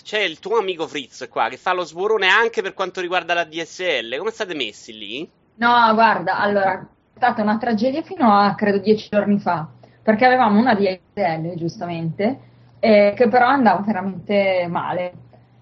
c'è 0.03 0.19
il 0.19 0.39
tuo 0.39 0.57
amico 0.57 0.87
Fritz 0.87 1.27
qua 1.29 1.47
che 1.49 1.55
fa 1.55 1.73
lo 1.73 1.83
sborone 1.83 2.27
anche 2.27 2.61
per 2.61 2.73
quanto 2.73 2.99
riguarda 2.99 3.33
la 3.33 3.45
DSL 3.45 4.17
come 4.17 4.31
state 4.31 4.53
messi 4.55 4.97
lì? 4.97 5.29
No, 5.55 5.93
guarda, 5.93 6.37
allora, 6.37 6.87
stata 7.19 7.41
una 7.41 7.57
tragedia 7.57 8.01
fino 8.01 8.33
a 8.33 8.55
credo 8.55 8.77
dieci 8.77 9.09
giorni 9.11 9.39
fa, 9.39 9.67
perché 10.01 10.25
avevamo 10.25 10.57
una 10.57 10.73
DSL 10.73 11.53
giustamente, 11.55 12.39
eh, 12.79 13.13
che 13.13 13.27
però 13.27 13.47
andava 13.47 13.83
veramente 13.85 14.65
male. 14.69 15.13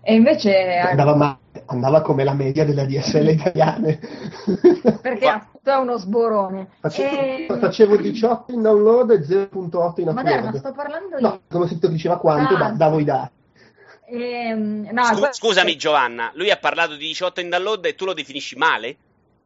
E 0.02 0.14
invece 0.14 0.78
andava, 0.78 1.16
male, 1.16 1.38
andava 1.66 2.02
come 2.02 2.24
la 2.24 2.34
media 2.34 2.64
delle 2.64 2.86
DSL 2.86 3.28
italiane. 3.30 4.00
perché 5.02 5.28
appunto 5.28 5.72
è 5.72 5.76
uno 5.78 5.98
sborone. 5.98 6.68
Facevo, 6.80 7.56
e... 7.56 7.60
facevo 7.60 7.98
18 7.98 8.54
in 8.54 8.62
download 8.62 9.12
e 9.12 9.20
0.8 9.20 9.42
in 9.42 9.66
upload. 9.66 10.14
Ma 10.14 10.24
dai, 10.24 10.44
ma 10.44 10.54
sto 10.54 10.72
parlando 10.72 11.18
io. 11.18 11.28
No, 11.28 11.42
come 11.50 11.68
se 11.68 11.80
tu 11.80 11.88
diceva 11.90 12.20
quanto, 12.20 12.56
ah, 12.56 12.70
davo 12.70 13.00
i 13.00 13.04
dati. 13.04 13.32
Ehm, 14.10 14.88
no, 14.92 15.04
Scu- 15.04 15.34
scusami 15.34 15.76
Giovanna, 15.76 16.32
lui 16.36 16.52
ha 16.52 16.58
parlato 16.58 16.94
di 16.96 17.08
18 17.08 17.42
in 17.42 17.50
download 17.50 17.84
e 17.84 17.96
tu 17.96 18.06
lo 18.06 18.14
definisci 18.14 18.56
male? 18.56 18.96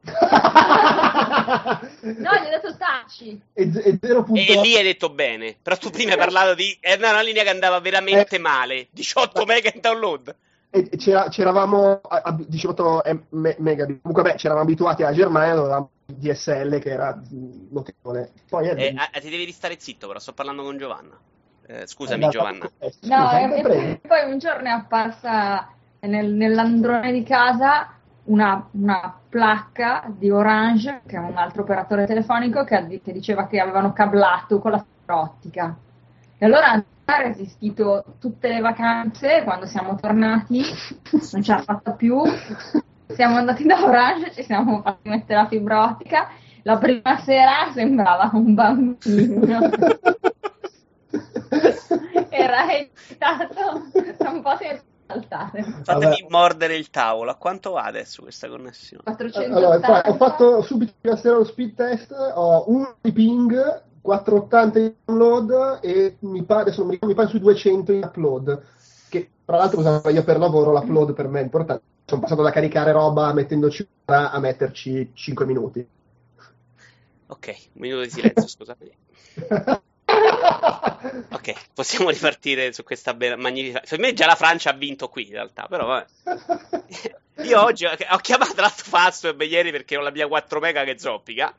no, 1.32 2.32
gli 2.34 2.46
ho 2.46 2.50
detto 2.50 2.76
taci. 2.78 3.42
E, 3.54 3.72
e, 3.74 4.00
e, 4.02 4.62
lì 4.62 4.76
hai 4.76 4.84
detto 4.84 5.10
bene, 5.10 5.56
però 5.62 5.78
tu 5.78 5.90
prima 5.90 6.12
hai 6.12 6.18
parlato 6.18 6.54
di... 6.54 6.78
Era 6.80 7.10
una 7.10 7.22
linea 7.22 7.44
che 7.44 7.50
andava 7.50 7.80
veramente 7.80 8.36
eh, 8.36 8.40
male, 8.40 8.88
18 8.92 9.46
mega 9.46 9.72
in 9.74 9.82
download. 9.82 10.36
E 10.74 10.90
c'eravamo 10.96 12.00
a, 12.02 12.22
a 12.24 12.38
18 12.48 13.02
megabit, 13.30 14.00
comunque 14.02 14.24
beh, 14.24 14.36
c'eravamo 14.36 14.66
abituati 14.66 15.04
alla 15.04 15.14
Germania 15.14 15.60
avevamo 15.60 15.90
DSL 16.06 16.80
che 16.80 16.90
era 16.90 17.20
notevole. 17.70 18.32
Poi 18.48 18.70
eh, 18.70 18.96
eh, 19.12 19.20
ti 19.20 19.30
devi 19.30 19.44
ristare 19.44 19.76
zitto, 19.78 20.08
però 20.08 20.20
sto 20.20 20.32
parlando 20.32 20.64
con 20.64 20.78
Giovanna. 20.78 21.20
Eh, 21.68 21.88
scusami, 21.88 22.30
Giovanna. 22.30 22.70
No, 23.02 23.32
e, 23.32 24.00
poi 24.08 24.32
un 24.32 24.38
giorno 24.40 24.68
è 24.68 24.72
apparsa 24.72 25.74
nel, 26.00 26.32
nell'androne 26.32 27.12
di 27.12 27.24
casa 27.24 27.96
una, 28.26 28.68
una, 28.72 29.16
placca 29.30 30.04
di 30.08 30.30
Orange, 30.30 31.02
che 31.06 31.16
è 31.16 31.20
un 31.20 31.38
altro 31.38 31.62
operatore 31.64 32.06
telefonico, 32.06 32.64
che, 32.64 33.02
che 33.04 33.12
diceva 33.14 33.48
che 33.48 33.60
avevano 33.60 33.94
cablato 33.94 34.60
con 34.60 34.72
la 34.72 34.84
fibra 34.84 35.22
ottica. 35.22 35.76
E 36.38 36.46
allora 36.46 36.84
ha 37.06 37.18
resistito 37.18 38.04
tutte 38.20 38.48
le 38.48 38.60
vacanze, 38.60 39.44
quando 39.44 39.66
siamo 39.66 39.96
tornati 39.96 40.62
non 41.32 41.42
ce 41.42 41.52
l'ha 41.52 41.62
fatta 41.62 41.92
più, 41.92 42.22
siamo 43.08 43.38
andati 43.38 43.66
da 43.66 43.84
Orange, 43.84 44.32
ci 44.32 44.44
siamo 44.44 44.82
fatti 44.82 45.10
mettere 45.10 45.42
la 45.42 45.48
fibra 45.48 45.84
ottica, 45.84 46.30
la 46.64 46.78
prima 46.78 47.18
sera 47.18 47.72
sembrava 47.74 48.30
un 48.34 48.54
bambino. 48.54 49.70
Era 52.30 52.72
eccitato, 52.72 53.90
un 54.32 54.42
po' 54.42 54.56
si 54.58 54.64
è 54.64 54.82
saltare. 55.12 55.64
Fatemi 55.84 56.26
mordere 56.30 56.76
il 56.76 56.90
tavolo. 56.90 57.32
A 57.32 57.36
quanto 57.36 57.72
va 57.72 57.84
adesso 57.84 58.22
questa 58.22 58.48
connessione? 58.48 59.04
480. 59.04 59.56
Allora, 59.56 60.02
ho 60.10 60.16
fatto 60.16 60.62
subito 60.62 60.94
lo 61.04 61.44
speed 61.44 61.74
test, 61.76 62.12
ho 62.12 62.66
un 62.68 62.94
di 63.02 63.12
ping, 63.12 63.84
480 64.02 64.80
in 64.80 64.94
download 65.06 65.80
e 65.82 66.18
mi 66.20 66.44
pare, 66.44 66.74
mi, 66.78 67.00
mi 67.02 67.14
pare 67.14 67.28
sui 67.28 67.40
200 67.40 67.92
in 67.92 68.04
upload. 68.04 68.64
Che 69.10 69.30
tra 69.46 69.58
l'altro 69.58 69.80
usavo 69.80 70.10
io 70.10 70.24
per 70.24 70.38
lavoro, 70.38 70.72
l'upload 70.72 71.14
per 71.14 71.28
me 71.28 71.42
è 71.42 71.44
importante. 71.44 71.84
Sono 72.06 72.22
passato 72.22 72.42
da 72.42 72.52
caricare 72.52 72.92
roba 72.92 73.32
mettendoci 73.34 73.88
a 74.06 74.40
metterci 74.40 75.12
5 75.14 75.46
minuti. 75.46 75.88
Ok, 77.28 77.48
un 77.74 77.82
minuto 77.82 78.02
di 78.02 78.10
silenzio, 78.10 78.48
scusate. 78.48 78.92
ok, 81.32 81.54
possiamo 81.74 82.10
ripartire 82.10 82.74
su 82.74 82.84
questa 82.84 83.14
bella, 83.14 83.36
magnifica. 83.36 83.82
Per 83.88 84.00
me 84.00 84.14
già 84.14 84.26
la 84.26 84.36
Francia 84.36 84.72
ha 84.72 84.74
vinto 84.74 85.08
qui 85.08 85.28
in 85.28 85.34
realtà, 85.34 85.68
però 85.68 85.86
vabbè. 85.86 86.06
Io 87.44 87.64
oggi 87.64 87.86
ho, 87.86 88.18
chiamato 88.18 88.54
l'altro 88.62 88.86
Fastweb 88.86 89.42
ieri 89.42 89.72
perché 89.72 89.98
ho 89.98 90.02
la 90.02 90.12
mia 90.12 90.28
4 90.28 90.60
mega 90.60 90.84
che 90.84 91.00
zoppica. 91.00 91.54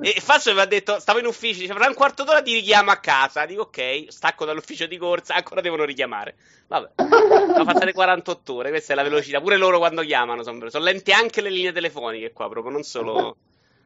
E 0.00 0.20
Fastweb 0.20 0.56
mi 0.56 0.62
ha 0.62 0.66
detto: 0.66 1.00
Stavo 1.00 1.18
in 1.18 1.26
ufficio, 1.26 1.60
dice, 1.60 1.72
fra 1.72 1.88
un 1.88 1.94
quarto 1.94 2.24
d'ora 2.24 2.42
ti 2.42 2.54
richiamo 2.54 2.90
a 2.90 2.96
casa. 2.96 3.46
Dico 3.46 3.62
ok, 3.62 4.06
stacco 4.08 4.44
dall'ufficio 4.44 4.86
di 4.86 4.96
corsa, 4.96 5.34
ancora 5.34 5.60
devono 5.60 5.84
richiamare. 5.84 6.36
Vabbè, 6.68 6.90
ho 6.96 7.64
fatto 7.64 7.84
le 7.84 7.92
48 7.92 8.54
ore, 8.54 8.68
questa 8.70 8.92
è 8.92 8.96
la 8.96 9.02
velocità. 9.02 9.40
Pure 9.40 9.56
loro 9.56 9.78
quando 9.78 10.02
chiamano 10.02 10.42
sono, 10.42 10.68
sono 10.68 10.84
lente 10.84 11.12
anche 11.12 11.40
le 11.40 11.50
linee 11.50 11.72
telefoniche 11.72 12.32
qua, 12.32 12.48
proprio, 12.48 12.72
non 12.72 12.82
solo 12.82 13.36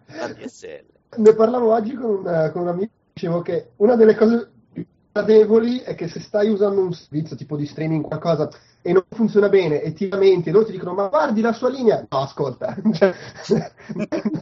la 0.07 0.29
DSL. 0.29 0.85
Ne 1.17 1.35
parlavo 1.35 1.73
oggi 1.73 1.95
con 1.95 2.11
un, 2.11 2.51
con 2.53 2.63
un 2.63 2.69
amico 2.69 2.93
dicevo 3.19 3.43
che 3.43 3.71
una 3.77 3.97
delle 3.97 4.15
cose 4.15 4.49
più 4.73 4.87
gradevoli 5.11 5.81
è 5.81 5.97
che 5.97 6.07
se 6.07 6.21
stai 6.21 6.49
usando 6.49 6.81
un 6.81 6.93
servizio 6.93 7.35
tipo 7.35 7.57
di 7.57 7.67
streaming 7.67 8.05
qualcosa 8.05 8.49
e 8.81 8.93
non 8.93 9.03
funziona 9.11 9.49
bene 9.49 9.83
e 9.83 9.93
ti 9.93 10.09
lamenti 10.09 10.49
e 10.49 10.53
loro 10.53 10.67
ti 10.67 10.73
dicono 10.73 10.95
ma 10.95 11.09
guardi 11.09 11.41
la 11.41 11.53
sua 11.53 11.69
linea. 11.69 12.07
No 12.09 12.21
ascolta 12.21 12.77
cioè, 12.95 13.13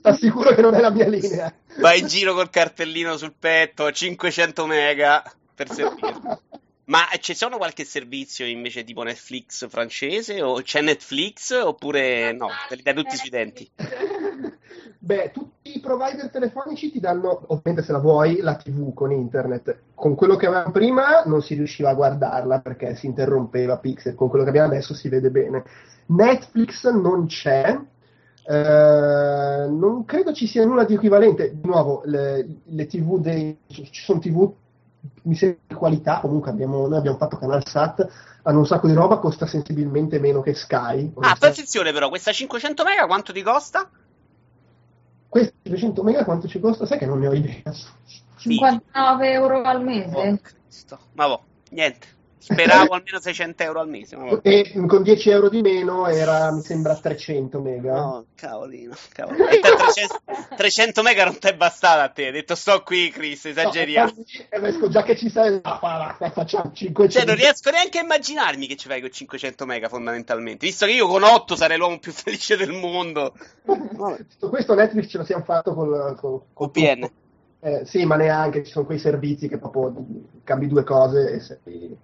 assicuro 0.02 0.54
che 0.54 0.60
non 0.60 0.74
è 0.74 0.80
la 0.80 0.90
mia 0.90 1.08
linea. 1.08 1.52
Vai 1.78 2.00
in 2.00 2.06
giro 2.06 2.34
col 2.34 2.50
cartellino 2.50 3.16
sul 3.16 3.32
petto 3.38 3.90
500 3.90 4.66
mega 4.66 5.22
per 5.54 5.70
servire. 5.70 6.40
Ma 6.86 7.04
ci 7.18 7.34
sono 7.34 7.56
qualche 7.56 7.84
servizio 7.84 8.46
invece 8.46 8.84
tipo 8.84 9.02
Netflix 9.02 9.68
francese 9.68 10.40
o 10.40 10.62
c'è 10.62 10.82
Netflix 10.82 11.50
oppure 11.50 12.30
no, 12.30 12.48
te 12.68 12.76
li 12.76 12.82
dai 12.82 12.94
tutti 12.94 13.16
sui 13.16 13.28
denti? 13.28 13.68
Beh, 15.06 15.30
tutti 15.32 15.76
i 15.76 15.78
provider 15.78 16.30
telefonici 16.30 16.90
ti 16.90 16.98
danno, 16.98 17.40
ovviamente 17.46 17.84
se 17.86 17.92
la 17.92 18.00
vuoi, 18.00 18.40
la 18.40 18.56
TV 18.56 18.92
con 18.92 19.12
internet. 19.12 19.82
Con 19.94 20.16
quello 20.16 20.34
che 20.34 20.46
avevamo 20.46 20.72
prima 20.72 21.22
non 21.26 21.42
si 21.42 21.54
riusciva 21.54 21.90
a 21.90 21.94
guardarla 21.94 22.58
perché 22.58 22.96
si 22.96 23.06
interrompeva 23.06 23.78
Pixel, 23.78 24.16
con 24.16 24.28
quello 24.28 24.42
che 24.42 24.50
abbiamo 24.50 24.66
adesso 24.66 24.94
si 24.94 25.08
vede 25.08 25.30
bene. 25.30 25.62
Netflix 26.06 26.90
non 26.90 27.26
c'è, 27.26 27.78
eh, 28.48 29.66
non 29.70 30.04
credo 30.04 30.32
ci 30.32 30.48
sia 30.48 30.64
nulla 30.64 30.82
di 30.82 30.94
equivalente. 30.94 31.52
Di 31.54 31.68
nuovo, 31.68 32.02
le, 32.06 32.44
le 32.64 32.86
TV 32.86 33.20
dei, 33.20 33.58
ci 33.68 33.88
sono 33.92 34.18
TV 34.18 34.52
mi 35.22 35.36
sembra 35.36 35.60
di 35.68 35.74
qualità, 35.76 36.18
comunque 36.18 36.50
abbiamo, 36.50 36.88
noi 36.88 36.98
abbiamo 36.98 37.16
fatto 37.16 37.36
Canal 37.36 37.64
Sat, 37.64 38.04
hanno 38.42 38.58
un 38.58 38.66
sacco 38.66 38.88
di 38.88 38.92
roba, 38.92 39.18
costa 39.18 39.46
sensibilmente 39.46 40.18
meno 40.18 40.40
che 40.40 40.52
Sky. 40.52 41.12
Ah, 41.20 41.36
attenzione 41.38 41.92
però, 41.92 42.08
questa 42.08 42.32
500 42.32 42.82
mega 42.82 43.06
quanto 43.06 43.32
ti 43.32 43.42
costa? 43.42 43.88
Questi 45.28 45.54
500 45.64 46.02
mega 46.02 46.24
quanto 46.24 46.48
ci 46.48 46.60
costa? 46.60 46.86
Sai 46.86 46.98
che 46.98 47.06
non 47.06 47.18
ne 47.18 47.28
ho 47.28 47.32
idea. 47.34 47.62
59 48.38 49.30
euro 49.30 49.62
al 49.62 49.82
mese? 49.82 50.40
Oh, 50.90 50.98
Ma 51.12 51.26
boh, 51.26 51.42
niente. 51.70 52.06
Speravo 52.46 52.94
almeno 52.94 53.18
600 53.18 53.62
euro 53.64 53.80
al 53.80 53.88
mese. 53.88 54.16
E 54.42 54.72
con 54.86 55.02
10 55.02 55.30
euro 55.30 55.48
di 55.48 55.62
meno 55.62 56.06
era, 56.06 56.52
mi 56.52 56.62
sembra, 56.62 56.94
300 56.94 57.60
mega. 57.60 57.94
No, 57.94 58.26
cavolino. 58.36 58.94
cavolino. 59.12 59.48
300, 59.48 60.22
300, 60.56 61.02
mega 61.02 61.24
non 61.24 61.36
ti 61.40 61.48
è 61.48 61.56
bastato 61.56 62.02
a 62.02 62.08
te. 62.08 62.26
Hai 62.26 62.32
detto 62.32 62.54
sto 62.54 62.84
qui, 62.84 63.10
Chris, 63.10 63.46
esageriamo. 63.46 64.12
No, 64.76 64.88
già 64.88 65.02
che 65.02 65.16
ci 65.16 65.28
sei, 65.28 65.60
facciamo 65.60 66.70
500. 66.72 67.08
Cioè, 67.08 67.24
non 67.26 67.34
riesco 67.34 67.70
neanche 67.70 67.98
a 67.98 68.02
immaginarmi 68.02 68.68
che 68.68 68.76
ci 68.76 68.86
fai 68.86 69.00
con 69.00 69.10
500 69.10 69.66
mega, 69.66 69.88
fondamentalmente. 69.88 70.66
Visto 70.66 70.86
che 70.86 70.92
io 70.92 71.08
con 71.08 71.24
8 71.24 71.56
sarei 71.56 71.78
l'uomo 71.78 71.98
più 71.98 72.12
felice 72.12 72.56
del 72.56 72.72
mondo. 72.72 73.34
Tutto 73.64 74.48
questo 74.50 74.74
Netflix 74.74 75.10
ce 75.10 75.18
lo 75.18 75.24
siamo 75.24 75.42
fatto 75.42 75.74
col, 75.74 76.14
col, 76.16 76.42
col 76.52 76.70
VPN. 76.70 77.10
Eh, 77.60 77.84
sì, 77.84 78.04
ma 78.04 78.14
neanche, 78.14 78.62
ci 78.62 78.70
sono 78.70 78.86
quei 78.86 78.98
servizi 78.98 79.48
che 79.48 79.58
proprio 79.58 79.92
cambi 80.44 80.68
due 80.68 80.84
cose 80.84 81.32
e 81.32 81.40
sei 81.40 81.96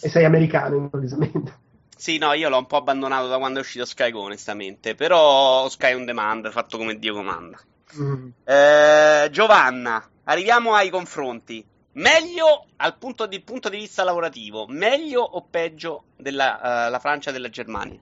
e 0.00 0.08
sei 0.08 0.24
americano 0.24 0.76
improvvisamente. 0.76 1.62
Sì, 1.96 2.18
no, 2.18 2.32
io 2.32 2.48
l'ho 2.48 2.58
un 2.58 2.66
po' 2.66 2.76
abbandonato 2.76 3.28
da 3.28 3.38
quando 3.38 3.58
è 3.58 3.62
uscito 3.62 3.84
Sky, 3.84 4.12
onestamente. 4.12 4.94
Però 4.94 5.68
Sky 5.68 5.94
on 5.94 6.04
demand, 6.04 6.50
fatto 6.50 6.76
come 6.76 6.98
Dio 6.98 7.14
comanda. 7.14 7.58
Mm. 7.98 8.28
Eh, 8.44 9.28
Giovanna, 9.30 10.06
arriviamo 10.24 10.74
ai 10.74 10.90
confronti. 10.90 11.64
Meglio 11.92 12.66
al 12.76 12.96
punto 12.98 13.26
di, 13.26 13.40
punto 13.40 13.68
di 13.68 13.76
vista 13.76 14.02
lavorativo, 14.02 14.66
meglio 14.66 15.22
o 15.22 15.46
peggio 15.48 16.06
della 16.16 16.90
uh, 16.92 16.98
Francia 16.98 17.30
e 17.30 17.32
della 17.32 17.48
Germania? 17.48 18.00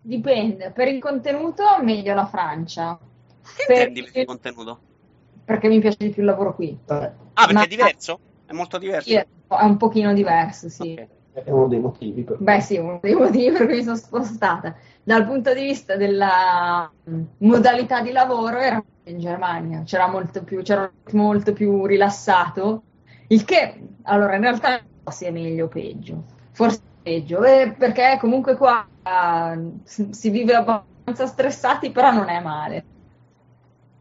Dipende, 0.00 0.70
per 0.70 0.88
il 0.88 1.00
contenuto 1.00 1.64
meglio 1.82 2.14
la 2.14 2.26
Francia. 2.26 2.98
Che 3.42 3.64
per 3.66 3.88
intendi 3.88 4.02
per 4.04 4.20
il 4.22 4.26
contenuto? 4.26 4.80
Perché 5.44 5.68
mi 5.68 5.80
piace 5.80 5.98
di 6.00 6.10
più 6.10 6.22
il 6.22 6.28
lavoro 6.28 6.54
qui. 6.54 6.78
Ah, 6.86 7.12
perché 7.34 7.52
Ma... 7.52 7.64
è 7.64 7.68
diverso? 7.68 8.18
È 8.46 8.52
molto 8.52 8.78
diverso? 8.78 9.10
Sì, 9.10 9.22
è 9.48 9.64
un 9.64 9.76
pochino 9.76 10.12
diverso, 10.12 10.68
sì. 10.68 10.92
Okay. 10.92 11.08
È 11.32 11.50
uno 11.50 11.66
dei 11.66 11.80
motivi. 11.80 12.22
Per 12.22 12.36
Beh 12.38 12.60
sì, 12.60 12.76
uno 12.76 13.00
dei 13.02 13.14
motivi 13.16 13.56
per 13.56 13.66
cui 13.66 13.76
mi 13.76 13.82
sono 13.82 13.96
spostata. 13.96 14.74
Dal 15.02 15.26
punto 15.26 15.52
di 15.52 15.62
vista 15.62 15.96
della 15.96 16.90
mm, 17.10 17.22
modalità 17.38 18.00
di 18.00 18.12
lavoro 18.12 18.58
era 18.58 18.82
in 19.04 19.18
Germania, 19.18 19.82
c'era 19.84 20.06
molto 20.08 20.42
più, 20.44 20.62
c'era 20.62 20.90
molto 21.12 21.52
più 21.52 21.84
rilassato, 21.86 22.82
il 23.28 23.44
che, 23.44 23.88
allora 24.02 24.36
in 24.36 24.42
realtà 24.42 24.70
non 24.70 24.86
so 25.04 25.10
se 25.10 25.26
è 25.26 25.30
meglio 25.30 25.66
o 25.66 25.68
peggio, 25.68 26.24
forse 26.52 26.80
peggio, 27.02 27.42
eh, 27.44 27.74
perché 27.76 28.16
comunque 28.20 28.56
qua 28.56 28.86
uh, 28.86 29.80
si 29.84 30.30
vive 30.30 30.54
abbastanza 30.54 31.26
stressati, 31.26 31.90
però 31.90 32.12
non 32.12 32.28
è 32.28 32.40
male. 32.40 32.84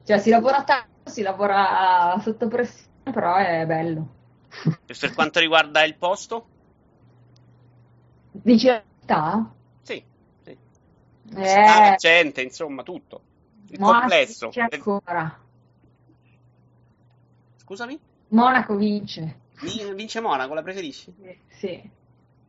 Cioè 0.03 0.19
si 0.19 0.29
lavora 0.29 0.63
tanto, 0.63 1.09
si 1.09 1.21
lavora 1.21 2.15
sotto 2.21 2.47
pressione, 2.47 3.11
però 3.11 3.35
è 3.35 3.65
bello. 3.65 4.07
E 4.85 4.95
per 4.99 5.13
quanto 5.13 5.39
riguarda 5.39 5.83
il 5.83 5.95
posto? 5.95 6.47
Dici 8.31 8.67
la 8.67 9.51
Sì, 9.81 10.03
sì. 10.43 10.57
Eh, 11.35 11.95
gente, 11.97 12.41
insomma, 12.41 12.83
tutto. 12.83 13.21
Il 13.69 13.79
Monaco 13.79 13.99
complesso. 13.99 14.49
Vince 14.49 14.75
ancora. 14.75 15.39
Scusami? 17.57 17.99
Monaco 18.29 18.75
vince. 18.75 19.41
Vince 19.95 20.19
Monaco, 20.19 20.53
la 20.53 20.61
preferisci? 20.61 21.13
Sì. 21.47 21.89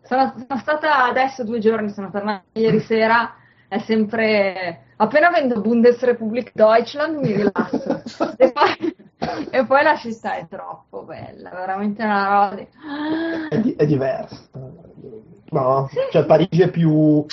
Sono, 0.03 0.35
sono 0.47 0.61
stata 0.61 1.05
adesso 1.05 1.45
due 1.45 1.61
giorni, 1.61 1.91
sono 1.91 2.11
tornata 2.11 2.45
ieri 2.53 2.81
sera, 2.81 3.37
è 3.69 3.79
sempre... 3.79 4.93
Appena 4.97 5.31
vendo 5.31 5.61
Bundesrepublik 5.61 6.53
Deutschland 6.55 7.19
mi 7.19 7.33
rilasso. 7.33 8.03
e 8.37 8.53
poi 8.53 8.97
e 9.51 9.65
poi 9.67 9.83
la 9.83 9.97
città 9.97 10.37
è 10.37 10.47
troppo 10.49 11.03
bella, 11.03 11.51
veramente 11.51 12.03
una 12.03 12.29
roba 12.29 12.55
di... 12.55 12.67
è, 13.51 13.59
di, 13.61 13.75
è 13.75 13.87
diversa. 13.87 14.49
No, 15.55 15.89
cioè 16.11 16.25
Parigi 16.25 16.63
è 16.63 16.71
più... 16.71 17.25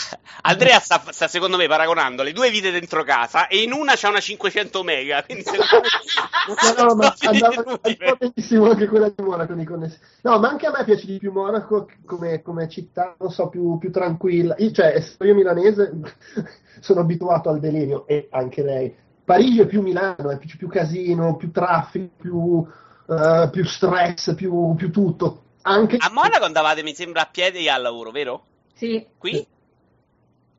Andrea 0.44 0.78
sta, 0.80 1.02
sta, 1.10 1.28
secondo 1.28 1.58
me 1.58 1.68
paragonando 1.68 2.22
le 2.22 2.34
due 2.34 2.52
vite 2.52 2.70
dentro 2.70 3.04
casa 3.04 3.48
e 3.48 3.64
in 3.64 3.74
una 3.74 3.94
c'è 3.94 4.10
una 4.10 4.20
500 4.20 4.84
mega, 4.84 5.24
quindi 5.24 5.44
me... 5.50 5.58
no, 6.78 6.84
no, 6.84 6.96
ma 6.96 7.16
andava, 7.20 7.80
andava 7.82 8.16
benissimo 8.20 8.70
anche 8.70 8.88
quella 8.88 9.10
di 9.10 9.24
Monaco 9.24 9.54
di 9.54 9.66
connessione. 9.66 10.06
No, 10.22 10.38
ma 10.38 10.50
anche 10.50 10.68
a 10.68 10.72
me 10.72 10.84
piace 10.84 11.08
di 11.08 11.18
più 11.18 11.32
Monaco 11.32 11.90
come, 12.06 12.44
come 12.44 12.70
città, 12.70 13.16
non 13.18 13.32
so, 13.32 13.50
più, 13.50 13.80
più 13.80 13.92
tranquilla. 13.92 14.54
Io, 14.60 14.72
cioè, 14.72 15.04
io 15.22 15.34
milanese, 15.34 15.92
sono 16.80 17.00
abituato 17.00 17.50
al 17.50 17.60
delirio, 17.60 18.06
e 18.06 18.28
anche 18.30 18.62
lei. 18.62 18.96
Parigi 19.32 19.62
è 19.62 19.65
più 19.65 19.82
Milano, 19.82 20.30
è 20.30 20.38
più, 20.38 20.50
più 20.58 20.67
casino, 20.67 21.38
più 21.38 21.52
traffico, 21.52 22.12
più, 22.17 22.36
uh, 22.36 23.50
più 23.50 23.63
stress, 23.63 24.36
più, 24.36 24.76
più 24.76 24.91
tutto 24.91 25.44
anche... 25.62 25.98
A 25.98 26.12
Monaco 26.12 26.44
andavate, 26.44 26.84
mi 26.84 26.94
sembra, 26.94 27.22
a 27.22 27.30
piedi 27.32 27.70
al 27.70 27.82
lavoro, 27.82 28.12
vero? 28.12 28.44
Sì. 28.74 29.06
Qui? 29.17 29.46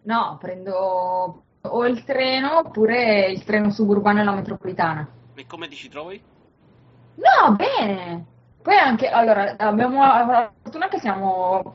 No, 0.05 0.39
prendo 0.41 1.43
o 1.61 1.87
il 1.87 2.03
treno 2.05 2.59
oppure 2.59 3.31
il 3.31 3.45
treno 3.45 3.71
suburbano 3.71 4.21
e 4.21 4.25
la 4.25 4.33
metropolitana. 4.33 5.07
E 5.35 5.47
come 5.47 5.69
ti 5.69 5.77
ci 5.77 5.89
trovi? 5.89 6.23
No, 7.17 7.55
bene. 7.55 8.27
Poi 8.63 8.77
anche, 8.77 9.09
allora, 9.09 9.55
abbiamo 9.59 10.01
la 10.01 10.51
fortuna 10.63 10.89
che 10.89 10.99
siamo 10.99 11.75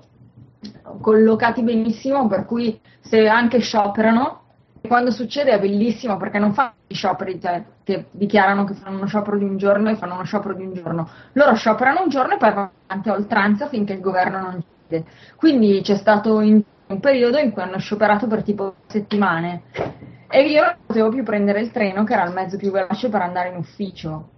collocati 1.01 1.61
benissimo, 1.61 2.27
per 2.27 2.45
cui 2.45 2.79
se 3.01 3.27
anche 3.27 3.59
scioperano, 3.59 4.46
quando 4.87 5.11
succede 5.11 5.51
è 5.51 5.59
bellissimo 5.59 6.17
perché 6.17 6.39
non 6.39 6.53
fanno 6.53 6.73
scioperi 6.87 7.39
cioè, 7.39 7.63
che 7.83 8.07
dichiarano 8.11 8.63
che 8.63 8.73
fanno 8.73 8.97
uno 8.97 9.07
sciopero 9.07 9.37
di 9.37 9.43
un 9.43 9.57
giorno 9.57 9.89
e 9.89 9.95
fanno 9.95 10.15
uno 10.15 10.23
sciopero 10.23 10.53
di 10.55 10.65
un 10.65 10.73
giorno. 10.73 11.09
Loro 11.33 11.53
scioperano 11.55 12.03
un 12.03 12.09
giorno 12.09 12.33
e 12.33 12.37
poi 12.37 12.53
vanno 12.53 12.71
avanti 12.87 13.09
a 13.09 13.13
oltranza 13.13 13.67
finché 13.67 13.93
il 13.93 13.99
governo 13.99 14.39
non 14.39 14.63
chiede. 14.87 15.05
Quindi 15.35 15.81
c'è 15.81 15.95
stato 15.95 16.37
un 16.37 16.63
periodo 16.99 17.37
in 17.37 17.51
cui 17.51 17.61
hanno 17.61 17.77
scioperato 17.77 18.27
per 18.27 18.43
tipo 18.43 18.75
settimane 18.87 19.63
e 20.29 20.49
io 20.49 20.63
non 20.63 20.75
potevo 20.85 21.09
più 21.09 21.23
prendere 21.23 21.61
il 21.61 21.71
treno 21.71 22.03
che 22.03 22.13
era 22.13 22.25
il 22.25 22.33
mezzo 22.33 22.57
più 22.57 22.71
veloce 22.71 23.09
per 23.09 23.21
andare 23.21 23.49
in 23.49 23.57
ufficio. 23.57 24.29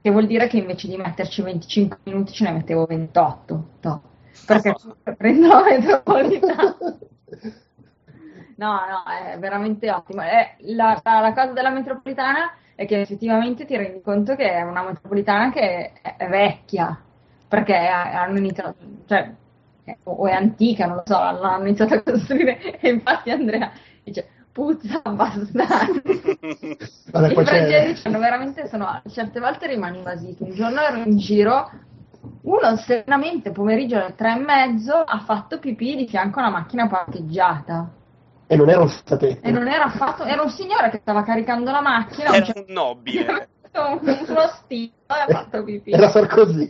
Che 0.00 0.10
vuol 0.10 0.26
dire 0.26 0.46
che 0.46 0.58
invece 0.58 0.88
di 0.88 0.96
metterci 0.96 1.42
25 1.42 1.98
minuti 2.04 2.32
ce 2.32 2.44
ne 2.44 2.52
mettevo 2.52 2.84
28. 2.86 3.68
No, 3.80 4.02
perché 4.46 4.74
prendo 5.16 5.48
la 5.48 5.64
metropolitana. 5.64 6.76
No, 8.58 8.72
no, 8.72 9.04
è 9.06 9.38
veramente 9.38 9.90
ottimo. 9.90 10.22
È 10.22 10.56
la, 10.60 11.00
la, 11.04 11.32
cosa 11.32 11.52
della 11.52 11.70
metropolitana 11.70 12.54
è 12.74 12.86
che 12.86 13.00
effettivamente 13.00 13.64
ti 13.64 13.76
rendi 13.76 14.00
conto 14.00 14.34
che 14.34 14.50
è 14.52 14.62
una 14.62 14.82
metropolitana 14.82 15.52
che 15.52 15.92
è, 16.02 16.16
è 16.16 16.28
vecchia, 16.28 17.00
perché 17.46 17.76
hanno 17.76 18.36
iniziato, 18.36 18.74
cioè, 19.06 19.32
o 20.02 20.26
è 20.26 20.32
antica, 20.32 20.86
non 20.86 20.96
lo 20.96 21.02
so, 21.06 21.16
hanno 21.16 21.66
iniziato 21.66 21.94
a 21.94 22.02
costruire, 22.02 22.58
e 22.80 22.88
infatti 22.88 23.30
Andrea 23.30 23.70
dice 24.02 24.28
puzza 24.50 25.02
bastardi. 25.02 26.02
I 27.14 27.34
francesi 27.44 28.08
hanno 28.08 28.18
veramente, 28.18 28.66
sono, 28.66 29.00
certe 29.08 29.38
volte 29.38 29.68
rimani 29.68 30.00
basito. 30.02 30.42
Un 30.42 30.50
giorno 30.50 30.80
ero 30.80 30.96
in 30.96 31.16
giro, 31.16 31.70
uno 32.42 32.76
serenamente 32.76 33.52
pomeriggio 33.52 33.98
alle 33.98 34.16
tre 34.16 34.32
e 34.32 34.40
mezzo 34.40 34.94
ha 34.94 35.20
fatto 35.20 35.60
pipì 35.60 35.94
di 35.94 36.08
fianco 36.08 36.40
a 36.40 36.48
una 36.48 36.58
macchina 36.58 36.88
parcheggiata. 36.88 37.92
E 38.50 38.56
non 38.56 38.70
era 38.70 38.80
un 38.80 38.88
sapete. 38.88 39.46
E 39.46 39.50
non 39.50 39.68
era 39.68 39.84
affatto, 39.84 40.24
era 40.24 40.42
un 40.42 40.48
signore 40.48 40.88
che 40.88 40.98
stava 41.02 41.22
caricando 41.22 41.70
la 41.70 41.82
macchina. 41.82 42.32
Era 42.32 42.52
un, 42.56 42.64
un 42.66 42.72
nobile. 42.72 43.48
uno 43.78 44.48
stile 44.64 44.92
e 45.06 45.14
ha 45.14 45.26
fatto 45.26 45.62
pipì. 45.62 45.92
Era 45.92 46.08
Sarkozy. 46.08 46.66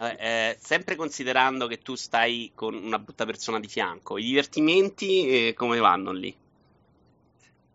Eh, 0.00 0.16
eh, 0.18 0.56
sempre 0.58 0.96
considerando 0.96 1.68
che 1.68 1.78
tu 1.78 1.94
stai 1.94 2.50
con 2.56 2.74
una 2.74 2.98
brutta 2.98 3.24
persona 3.24 3.60
di 3.60 3.68
fianco, 3.68 4.18
i 4.18 4.24
divertimenti 4.24 5.28
eh, 5.28 5.54
come 5.54 5.78
vanno 5.78 6.10
lì? 6.10 6.36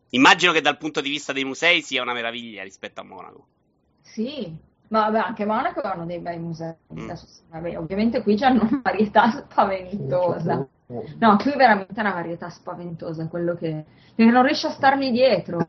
Immagino 0.09 0.51
che 0.51 0.59
dal 0.59 0.77
punto 0.77 0.99
di 0.99 1.09
vista 1.09 1.31
dei 1.31 1.45
musei 1.45 1.81
sia 1.81 2.01
una 2.01 2.11
meraviglia 2.11 2.63
rispetto 2.63 2.99
a 2.99 3.05
Monaco. 3.05 3.47
Sì, 4.01 4.53
ma 4.89 5.09
vabbè, 5.09 5.19
anche 5.19 5.45
Monaco 5.45 5.79
hanno 5.81 6.05
dei 6.05 6.19
bei 6.19 6.39
musei. 6.39 6.73
Mm. 6.93 7.09
Vabbè, 7.49 7.77
ovviamente 7.77 8.21
qui 8.21 8.35
c'è 8.35 8.47
una 8.47 8.81
varietà 8.83 9.31
spaventosa. 9.31 10.67
No, 10.87 11.35
qui 11.37 11.53
veramente 11.55 11.93
è 11.95 11.99
una 11.99 12.13
varietà 12.13 12.49
spaventosa, 12.49 13.27
quello 13.27 13.55
che, 13.55 13.85
che 14.15 14.25
non 14.25 14.43
riesce 14.43 14.67
a 14.67 14.71
starmi 14.71 15.11
dietro. 15.11 15.67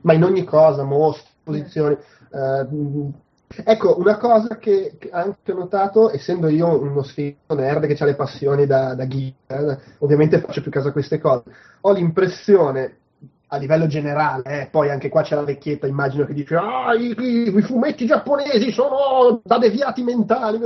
Ma 0.00 0.12
in 0.14 0.24
ogni 0.24 0.44
cosa, 0.44 0.84
mostri, 0.84 1.30
posizioni. 1.42 1.96
Eh, 2.30 2.66
ecco, 3.64 3.98
una 3.98 4.16
cosa 4.16 4.56
che, 4.56 4.96
che, 4.98 5.10
anche 5.10 5.52
ho 5.52 5.54
notato, 5.54 6.10
essendo 6.10 6.48
io 6.48 6.80
uno 6.80 7.02
sfigato 7.02 7.54
nerd 7.54 7.86
che 7.86 8.02
ha 8.02 8.06
le 8.06 8.14
passioni 8.14 8.64
da, 8.64 8.94
da 8.94 9.06
geek, 9.06 9.34
eh, 9.48 9.78
ovviamente 9.98 10.40
faccio 10.40 10.62
più 10.62 10.70
caso 10.70 10.88
a 10.88 10.92
queste 10.92 11.18
cose, 11.18 11.44
ho 11.82 11.92
l'impressione 11.92 12.96
a 13.48 13.56
livello 13.58 13.86
generale, 13.86 14.62
eh, 14.62 14.68
poi 14.70 14.90
anche 14.90 15.08
qua 15.08 15.22
c'è 15.22 15.34
la 15.34 15.44
vecchietta, 15.44 15.86
immagino 15.86 16.24
che 16.24 16.34
dice 16.34 16.56
ah, 16.56 16.94
i, 16.94 17.14
i, 17.18 17.56
i 17.56 17.62
fumetti 17.62 18.06
giapponesi 18.06 18.70
sono 18.72 19.40
da 19.42 19.58
deviati 19.58 20.02
mentali. 20.02 20.58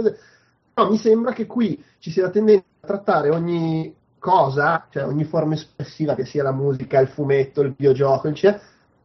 No, 0.75 0.89
mi 0.89 0.97
sembra 0.97 1.33
che 1.33 1.47
qui 1.47 1.83
ci 1.99 2.11
sia 2.11 2.23
la 2.23 2.31
tendenza 2.31 2.65
a 2.81 2.87
trattare 2.87 3.29
ogni 3.29 3.95
cosa, 4.19 4.87
cioè 4.89 5.05
ogni 5.05 5.25
forma 5.25 5.55
espressiva, 5.55 6.15
che 6.15 6.25
sia 6.25 6.43
la 6.43 6.53
musica, 6.53 6.99
il 7.01 7.09
fumetto, 7.09 7.61
il 7.61 7.75
videogioco, 7.77 8.29
eccetera, 8.29 8.63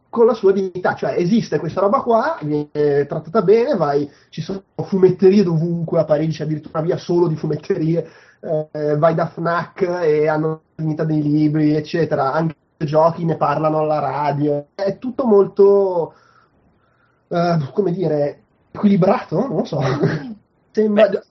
con 0.10 0.26
la 0.26 0.34
sua 0.34 0.54
dignità, 0.54 0.96
cioè 0.96 1.16
esiste 1.18 1.60
questa 1.60 1.82
roba 1.82 2.02
qua, 2.02 2.38
viene 2.42 3.06
trattata 3.06 3.42
bene, 3.42 3.76
vai, 3.76 4.10
ci 4.30 4.42
sono 4.42 4.64
fumetterie 4.76 5.44
dovunque 5.44 6.00
a 6.00 6.06
Parigi, 6.06 6.38
c'è 6.38 6.44
addirittura 6.44 6.80
una 6.80 6.88
via 6.88 6.98
solo 6.98 7.28
di 7.28 7.36
fumetterie, 7.36 8.08
eh, 8.72 8.96
vai 8.96 9.14
da 9.16 9.28
FNAC 9.28 9.82
e 10.04 10.28
hanno 10.28 10.48
la 10.48 10.84
dignità 10.84 11.04
dei 11.04 11.22
libri, 11.22 11.76
eccetera, 11.76 12.32
anche 12.32 12.56
i 12.78 12.86
giochi 12.86 13.26
ne 13.26 13.36
parlano 13.36 13.80
alla 13.80 14.00
radio, 14.00 14.68
è 14.74 14.98
tutto 15.00 15.26
molto, 15.26 16.14
eh, 17.28 17.58
come 17.74 17.92
dire, 17.92 18.44
equilibrato, 18.72 19.48
non 19.48 19.58
lo 19.58 19.66
so, 19.66 19.82
sembra... 20.72 21.10
Beh 21.10 21.18
eh, 21.18 21.27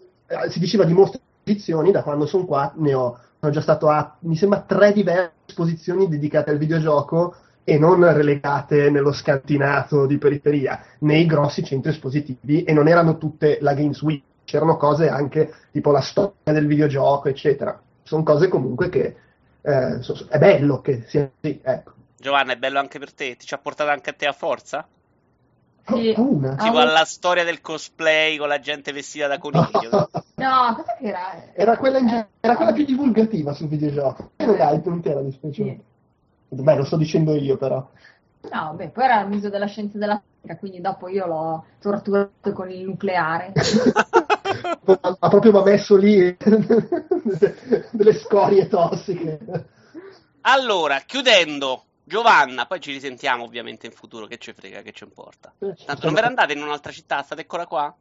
si 0.48 0.58
diceva 0.58 0.84
di 0.84 0.92
mostre 0.92 1.20
edizioni, 1.44 1.92
da 1.92 2.02
quando 2.02 2.26
sono 2.26 2.44
qua 2.44 2.72
ne 2.76 2.94
ho, 2.94 3.18
sono 3.38 3.52
già 3.52 3.60
stato 3.60 3.88
a, 3.88 4.16
mi 4.20 4.36
sembra, 4.36 4.60
tre 4.60 4.92
diverse 4.92 5.32
esposizioni 5.46 6.08
dedicate 6.08 6.50
al 6.50 6.58
videogioco 6.58 7.34
e 7.62 7.78
non 7.78 8.12
relegate 8.12 8.90
nello 8.90 9.12
scantinato 9.12 10.06
di 10.06 10.18
periferia, 10.18 10.84
nei 11.00 11.26
grossi 11.26 11.64
centri 11.64 11.90
espositivi 11.90 12.62
e 12.62 12.72
non 12.72 12.88
erano 12.88 13.18
tutte 13.18 13.58
la 13.60 13.74
Games 13.74 14.00
Week, 14.02 14.22
c'erano 14.44 14.76
cose 14.76 15.08
anche 15.08 15.52
tipo 15.72 15.90
la 15.90 16.00
storia 16.00 16.52
del 16.52 16.66
videogioco, 16.66 17.28
eccetera. 17.28 17.80
Sono 18.02 18.22
cose 18.22 18.48
comunque 18.48 18.88
che 18.88 19.16
eh, 19.62 19.98
è 20.28 20.38
bello 20.38 20.80
che 20.80 21.02
sia 21.06 21.28
così, 21.40 21.60
ecco. 21.62 21.92
Giovanna, 22.16 22.52
è 22.52 22.56
bello 22.56 22.78
anche 22.78 22.98
per 22.98 23.12
te? 23.12 23.36
Ti 23.36 23.46
ci 23.46 23.54
ha 23.54 23.58
portato 23.58 23.90
anche 23.90 24.10
a 24.10 24.12
te 24.12 24.26
a 24.26 24.32
forza? 24.32 24.86
Sì. 25.86 26.14
Una. 26.16 26.56
Tipo 26.56 26.78
alla 26.78 27.04
storia 27.04 27.44
del 27.44 27.60
cosplay 27.60 28.36
con 28.36 28.48
la 28.48 28.58
gente 28.58 28.92
vestita 28.92 29.28
da 29.28 29.38
coniglio. 29.38 29.90
no, 30.36 30.74
cosa 30.74 30.96
che 30.98 31.06
era? 31.06 31.52
Era 31.54 31.76
quella, 31.76 31.98
in... 31.98 32.26
era 32.40 32.56
quella 32.56 32.72
più 32.72 32.84
divulgativa 32.84 33.52
sul 33.52 33.68
videogioco. 33.68 34.32
E 34.36 34.44
hai 34.44 34.80
non 34.84 35.00
era 35.04 35.22
di 35.22 35.30
speciale. 35.30 35.80
Sì. 36.48 36.62
Beh, 36.62 36.74
lo 36.74 36.84
sto 36.84 36.96
dicendo 36.96 37.34
io 37.34 37.56
però. 37.56 37.88
No, 38.50 38.74
beh, 38.74 38.88
poi 38.88 39.04
era 39.04 39.20
il 39.20 39.28
museo 39.28 39.50
della 39.50 39.66
scienza 39.66 39.98
della 39.98 40.20
fisica, 40.40 40.56
quindi 40.56 40.80
dopo 40.80 41.08
io 41.08 41.26
l'ho 41.26 41.64
torturato 41.80 42.52
con 42.52 42.70
il 42.70 42.82
nucleare. 42.82 43.52
ha 45.18 45.28
proprio 45.28 45.62
messo 45.62 45.96
lì 45.96 46.36
delle 47.90 48.14
scorie 48.14 48.68
tossiche. 48.68 49.38
Allora, 50.42 51.00
chiudendo, 51.00 51.85
Giovanna, 52.08 52.66
poi 52.66 52.78
ci 52.78 52.92
risentiamo 52.92 53.42
ovviamente 53.42 53.86
in 53.86 53.92
futuro, 53.92 54.26
che 54.26 54.38
ci 54.38 54.52
frega, 54.52 54.80
che 54.80 54.92
ci 54.92 55.02
importa. 55.02 55.52
Tanto 55.58 56.04
non 56.06 56.14
ve 56.14 56.20
ne 56.20 56.26
andate 56.28 56.52
in 56.52 56.62
un'altra 56.62 56.92
città, 56.92 57.20
state 57.24 57.40
ancora 57.40 57.66
qua? 57.66 57.92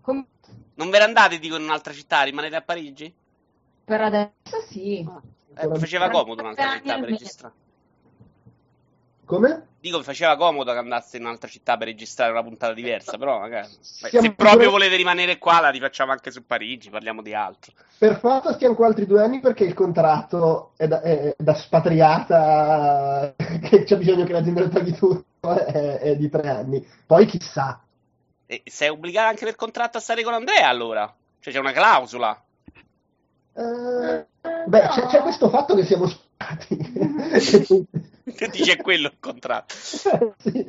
Com- 0.00 0.26
non 0.74 0.90
ve 0.90 0.98
ne 0.98 1.04
andate, 1.04 1.38
dico, 1.38 1.54
in 1.54 1.62
un'altra 1.62 1.92
città, 1.92 2.22
rimanete 2.22 2.56
a 2.56 2.62
Parigi? 2.62 3.14
Per 3.84 4.00
adesso 4.00 4.60
sì. 4.68 5.06
Ah, 5.08 5.22
eh, 5.62 5.78
faceva 5.78 6.10
comodo 6.10 6.42
un'altra 6.42 6.72
città 6.72 6.98
per 6.98 7.08
registrare. 7.10 7.54
Come? 9.26 9.66
Dico, 9.80 9.98
mi 9.98 10.04
faceva 10.04 10.36
comodo 10.36 10.72
che 10.72 10.78
andasse 10.78 11.16
in 11.16 11.24
un'altra 11.24 11.48
città 11.48 11.76
per 11.76 11.88
registrare 11.88 12.30
una 12.30 12.44
puntata 12.44 12.72
diversa, 12.72 13.18
però 13.18 13.40
magari... 13.40 13.68
se 13.80 14.32
proprio 14.32 14.70
volete 14.70 14.94
rimanere 14.94 15.36
qua, 15.38 15.60
la 15.60 15.68
rifacciamo 15.68 16.12
anche 16.12 16.30
su 16.30 16.46
Parigi, 16.46 16.90
parliamo 16.90 17.22
di 17.22 17.34
altro. 17.34 17.72
Per 17.98 18.18
forza 18.20 18.52
stiamo 18.54 18.76
qua 18.76 18.86
altri 18.86 19.04
due 19.04 19.22
anni 19.22 19.40
perché 19.40 19.64
il 19.64 19.74
contratto 19.74 20.72
è 20.76 20.86
da, 20.86 21.02
è 21.02 21.34
da 21.36 21.54
spatriata, 21.54 23.34
che 23.62 23.82
c'è 23.82 23.96
bisogno 23.96 24.24
che 24.24 24.32
la 24.32 24.42
gente 24.42 24.60
lo 24.60 24.68
togli 24.68 24.94
tutto, 24.94 25.50
è, 25.50 25.98
è, 25.98 26.16
di 26.16 26.28
tre 26.28 26.48
anni. 26.48 26.86
Poi 27.04 27.26
chissà. 27.26 27.80
E 28.46 28.62
sei 28.64 28.90
obbligato 28.90 29.28
anche 29.28 29.44
per 29.44 29.56
contratto 29.56 29.98
a 29.98 30.00
stare 30.00 30.22
con 30.22 30.34
Andrea 30.34 30.68
allora? 30.68 31.12
Cioè 31.40 31.52
c'è 31.52 31.58
una 31.58 31.72
clausola? 31.72 32.40
Uh, 33.54 34.24
beh, 34.66 34.88
c'è, 34.88 35.06
c'è, 35.06 35.22
questo 35.22 35.48
fatto 35.48 35.74
che 35.74 35.84
siamo 35.84 36.06
dice 38.50 38.76
quello 38.76 39.08
il 39.08 39.16
contratto. 39.18 39.74
sì. 40.38 40.66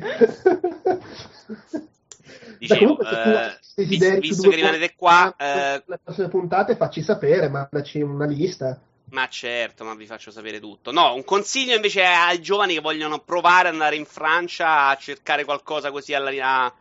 Dicevo, 2.58 2.96
Beh, 2.96 3.60
eh, 3.76 3.86
visto, 3.86 4.20
visto 4.20 4.50
che 4.50 4.56
rimanete 4.56 4.96
qua... 4.96 5.34
Eh, 5.38 5.84
le 5.86 6.00
prossime 6.04 6.28
puntate 6.28 6.76
facci 6.76 7.02
sapere, 7.02 7.50
mandaci 7.50 8.02
una 8.02 8.26
lista. 8.26 8.80
Ma 9.10 9.28
certo, 9.28 9.86
ma 9.86 9.94
vi 9.96 10.06
faccio 10.06 10.32
sapere 10.32 10.60
tutto. 10.60 10.92
No, 10.92 11.14
un 11.14 11.24
consiglio 11.24 11.76
invece 11.76 12.04
ai 12.04 12.42
giovani 12.42 12.74
che 12.74 12.82
vogliono 12.82 13.20
provare 13.20 13.68
ad 13.70 13.76
andare 13.76 13.96
in 13.96 14.06
Francia 14.06 14.88
a 14.88 14.96
cercare 14.96 15.46
qualcosa 15.46 15.92
così 15.92 16.14
alla, 16.14 16.32
a, 16.42 16.74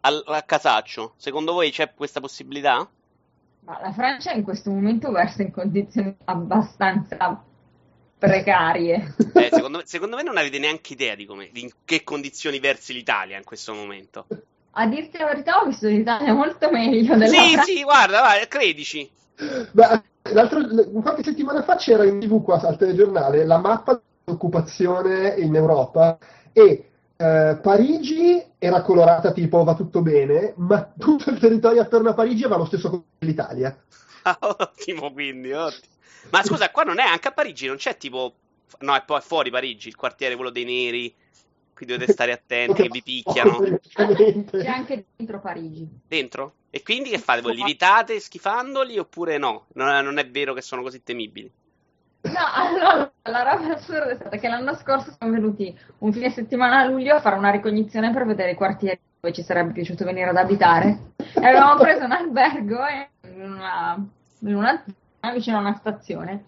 a, 0.00 0.22
a 0.26 0.42
casaccio. 0.42 1.14
Secondo 1.16 1.52
voi 1.52 1.70
c'è 1.70 1.94
questa 1.94 2.20
possibilità? 2.20 2.86
Ma 3.60 3.80
la 3.80 3.92
Francia 3.92 4.32
in 4.32 4.42
questo 4.42 4.70
momento 4.70 5.10
versa 5.10 5.42
in 5.42 5.50
condizioni 5.50 6.14
abbastanza 6.24 7.42
precarie. 8.26 9.14
Eh, 9.34 9.48
secondo, 9.52 9.78
me, 9.78 9.84
secondo, 9.86 10.16
me, 10.16 10.22
non 10.22 10.36
avete 10.36 10.58
neanche 10.58 10.92
idea 10.92 11.14
di, 11.14 11.24
come, 11.24 11.48
di 11.52 11.62
in 11.62 11.70
che 11.84 12.02
condizioni 12.02 12.58
versi 12.58 12.92
l'Italia 12.92 13.36
in 13.36 13.44
questo 13.44 13.72
momento. 13.72 14.26
A 14.72 14.86
dirti 14.86 15.16
la 15.18 15.26
verità, 15.26 15.60
ho 15.60 15.66
visto 15.66 15.86
l'Italia 15.86 16.34
molto 16.34 16.70
meglio 16.70 17.16
della 17.16 17.28
Sì, 17.28 17.58
sì, 17.64 17.82
guarda, 17.82 18.20
vai, 18.20 18.46
credici. 18.48 19.08
Beh, 19.72 20.02
qualche 21.02 21.22
settimana 21.22 21.62
fa 21.62 21.76
c'era 21.76 22.04
in 22.04 22.18
tv 22.18 22.42
qua 22.42 22.60
al 22.60 22.76
telegiornale 22.76 23.44
la 23.44 23.58
mappa 23.58 24.00
dell'occupazione 24.24 25.34
in 25.38 25.54
Europa 25.54 26.18
e 26.52 26.90
eh, 27.16 27.58
Parigi 27.62 28.44
era 28.58 28.82
colorata 28.82 29.32
tipo 29.32 29.62
va 29.64 29.74
tutto 29.74 30.02
bene, 30.02 30.54
ma 30.56 30.92
tutto 30.98 31.30
il 31.30 31.38
territorio 31.38 31.80
attorno 31.80 32.10
a 32.10 32.14
Parigi 32.14 32.44
aveva 32.44 32.58
lo 32.58 32.66
stesso 32.66 32.88
colore 32.88 33.08
dell'Italia. 33.18 33.76
Ah, 34.22 34.38
ottimo, 34.40 35.12
quindi, 35.12 35.52
ottimo. 35.52 35.94
Ma 36.30 36.42
scusa, 36.42 36.70
qua 36.70 36.82
non 36.82 36.98
è 36.98 37.04
anche 37.04 37.28
a 37.28 37.32
Parigi, 37.32 37.66
non 37.66 37.76
c'è 37.76 37.96
tipo. 37.96 38.34
No, 38.80 38.94
è 38.94 39.02
poi 39.04 39.20
fuori 39.20 39.50
Parigi, 39.50 39.88
il 39.88 39.96
quartiere 39.96 40.34
quello 40.34 40.50
dei 40.50 40.64
neri. 40.64 41.14
Qui 41.74 41.86
dovete 41.86 42.10
stare 42.10 42.32
attenti 42.32 42.82
che 42.82 42.88
vi 42.88 43.02
picchiano. 43.02 43.58
C'è 43.92 44.66
anche 44.66 45.04
dentro 45.14 45.40
Parigi. 45.40 45.86
Dentro? 46.08 46.54
E 46.70 46.82
quindi 46.82 47.10
che 47.10 47.18
fate? 47.18 47.42
Voi 47.42 47.54
li 47.54 47.60
evitate 47.60 48.18
schifandoli 48.18 48.98
oppure 48.98 49.36
no? 49.36 49.66
Non 49.74 49.88
è, 49.88 50.00
non 50.00 50.16
è 50.16 50.26
vero 50.26 50.54
che 50.54 50.62
sono 50.62 50.80
così 50.80 51.02
temibili? 51.02 51.50
No, 52.22 52.32
allora, 52.54 53.12
la 53.22 53.42
roba 53.42 53.74
assurda 53.74 54.10
è 54.10 54.14
stata 54.14 54.36
che 54.36 54.48
l'anno 54.48 54.74
scorso 54.74 55.14
siamo 55.16 55.34
venuti 55.34 55.76
un 55.98 56.12
fine 56.12 56.30
settimana 56.30 56.80
a 56.80 56.86
luglio 56.86 57.14
a 57.14 57.20
fare 57.20 57.36
una 57.36 57.50
ricognizione 57.50 58.12
per 58.12 58.24
vedere 58.26 58.52
i 58.52 58.56
quartieri 58.56 58.98
dove 59.20 59.34
ci 59.34 59.42
sarebbe 59.42 59.72
piaciuto 59.72 60.04
venire 60.04 60.30
ad 60.30 60.36
abitare. 60.36 61.12
E 61.16 61.46
avevamo 61.46 61.78
preso 61.80 62.04
un 62.04 62.12
albergo 62.12 62.78
in 63.22 63.52
una, 63.52 64.06
in 64.40 64.54
una 64.54 64.84
vicino 65.32 65.58
a 65.58 65.60
una 65.60 65.74
stazione 65.74 66.44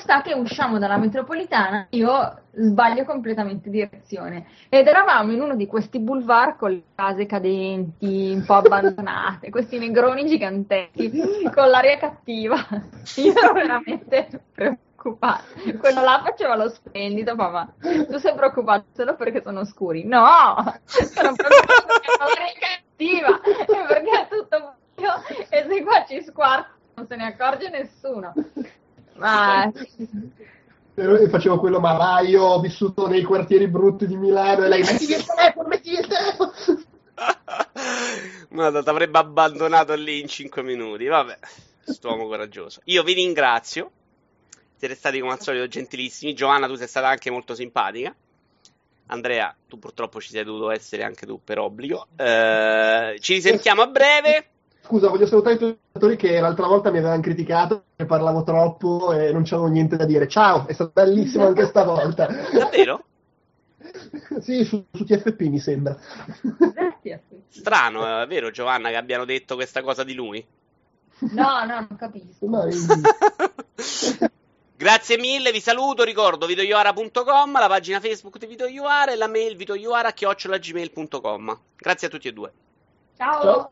sta 0.00 0.22
che 0.22 0.32
usciamo 0.32 0.78
dalla 0.78 0.96
metropolitana, 0.96 1.86
io 1.90 2.42
sbaglio 2.52 3.04
completamente 3.04 3.70
direzione. 3.70 4.46
Ed 4.68 4.86
eravamo 4.86 5.32
in 5.32 5.40
uno 5.40 5.54
di 5.54 5.66
questi 5.66 6.00
boulevard 6.00 6.56
con 6.56 6.70
le 6.70 6.82
case 6.94 7.26
cadenti, 7.26 8.32
un 8.34 8.44
po' 8.44 8.54
abbandonate, 8.54 9.50
questi 9.50 9.78
negroni 9.78 10.26
giganteschi, 10.26 11.10
con 11.54 11.68
l'aria 11.68 11.98
cattiva. 11.98 12.56
Io 13.16 13.34
ero 13.36 13.52
veramente 13.52 14.28
preoccupata. 14.52 15.44
Quello 15.78 16.02
là 16.02 16.22
faceva 16.24 16.56
lo 16.56 16.68
splendido, 16.68 17.34
mamma. 17.34 17.72
Tu 17.80 18.18
sei 18.18 18.34
preoccupato 18.34 18.86
solo 18.94 19.14
perché 19.16 19.42
sono 19.42 19.64
scuri? 19.64 20.04
No! 20.04 20.56
Sono 20.84 21.34
preoccupata 21.34 21.84
perché 21.86 22.10
l'aria 22.18 22.52
cattiva 22.58 23.40
perché 23.86 24.10
è 24.10 24.28
tutto 24.28 24.74
buio 24.94 25.12
e 25.48 25.66
se 25.66 25.82
qua 25.82 26.04
ci 26.06 26.22
squarta 26.22 26.78
non 27.00 27.06
se 27.06 27.09
ne 27.20 27.26
accorge 27.26 27.68
nessuno. 27.68 28.32
Ma... 29.16 29.70
E 30.94 31.28
facevo 31.28 31.58
quello, 31.58 31.80
ma 31.80 31.94
vai, 31.94 32.28
io 32.28 32.42
ho 32.42 32.60
vissuto 32.60 33.06
nei 33.06 33.22
quartieri 33.22 33.68
brutti 33.68 34.06
di 34.06 34.16
Milano 34.16 34.64
e 34.64 34.68
lei, 34.68 34.82
metti 34.82 35.06
via 35.06 35.16
il 35.16 35.24
telefono, 35.24 35.68
metti 35.68 35.90
via 35.90 36.00
il 36.00 36.06
telefono. 36.06 36.52
Ma 38.50 38.82
ti 38.82 38.88
avrebbe 38.88 39.18
abbandonato 39.18 39.94
lì 39.94 40.20
in 40.20 40.28
5 40.28 40.62
minuti. 40.62 41.06
Vabbè, 41.06 41.38
quest'uomo 41.84 42.26
coraggioso. 42.26 42.80
Io 42.84 43.02
vi 43.02 43.14
ringrazio. 43.14 43.90
Siete 44.76 44.94
stati 44.94 45.20
come 45.20 45.32
al 45.32 45.40
solito 45.40 45.68
gentilissimi. 45.68 46.34
Giovanna, 46.34 46.66
tu 46.66 46.74
sei 46.74 46.88
stata 46.88 47.08
anche 47.08 47.30
molto 47.30 47.54
simpatica. 47.54 48.14
Andrea, 49.06 49.54
tu 49.68 49.78
purtroppo 49.78 50.20
ci 50.20 50.30
sei 50.30 50.44
dovuto 50.44 50.70
essere 50.70 51.02
anche 51.04 51.24
tu 51.24 51.40
per 51.42 51.58
obbligo. 51.58 52.08
Eh, 52.16 53.16
ci 53.20 53.34
risentiamo 53.34 53.82
a 53.82 53.86
breve. 53.86 54.49
Scusa, 54.90 55.08
voglio 55.08 55.26
salutare 55.26 55.54
i 55.54 55.58
tuoi 55.58 55.70
ascoltatori 55.70 56.16
che 56.16 56.40
l'altra 56.40 56.66
volta 56.66 56.90
mi 56.90 56.98
avevano 56.98 57.22
criticato 57.22 57.84
che 57.94 58.06
parlavo 58.06 58.42
troppo 58.42 59.12
e 59.12 59.30
non 59.30 59.44
c'avevo 59.44 59.68
niente 59.68 59.96
da 59.96 60.04
dire. 60.04 60.26
Ciao, 60.26 60.66
è 60.66 60.72
stato 60.72 60.90
bellissimo 60.92 61.46
anche 61.46 61.66
stavolta. 61.66 62.26
Davvero? 62.52 63.04
sì, 64.42 64.64
su, 64.64 64.84
su, 64.90 65.04
TFP 65.04 65.42
mi 65.42 65.60
sembra. 65.60 65.96
Strano, 67.46 68.20
è 68.20 68.26
vero 68.26 68.50
Giovanna 68.50 68.88
che 68.88 68.96
abbiano 68.96 69.24
detto 69.24 69.54
questa 69.54 69.80
cosa 69.80 70.02
di 70.02 70.14
lui? 70.14 70.44
No, 71.20 71.64
no, 71.64 71.86
non 71.88 71.96
capisco. 71.96 72.46
No, 72.50 72.66
Grazie 74.76 75.18
mille, 75.18 75.52
vi 75.52 75.60
saluto, 75.60 76.02
ricordo 76.02 76.46
videoiuara.com, 76.46 77.52
la 77.52 77.68
pagina 77.68 78.00
Facebook 78.00 78.38
di 78.38 78.46
Videoiuara 78.46 79.12
e 79.12 79.16
la 79.16 79.28
mail 79.28 79.54
videoiuara.gmail.com. 79.54 81.60
Grazie 81.76 82.08
a 82.08 82.10
tutti 82.10 82.26
e 82.26 82.32
due. 82.32 82.52
Ciao. 83.16 83.42
Ciao. 83.42 83.70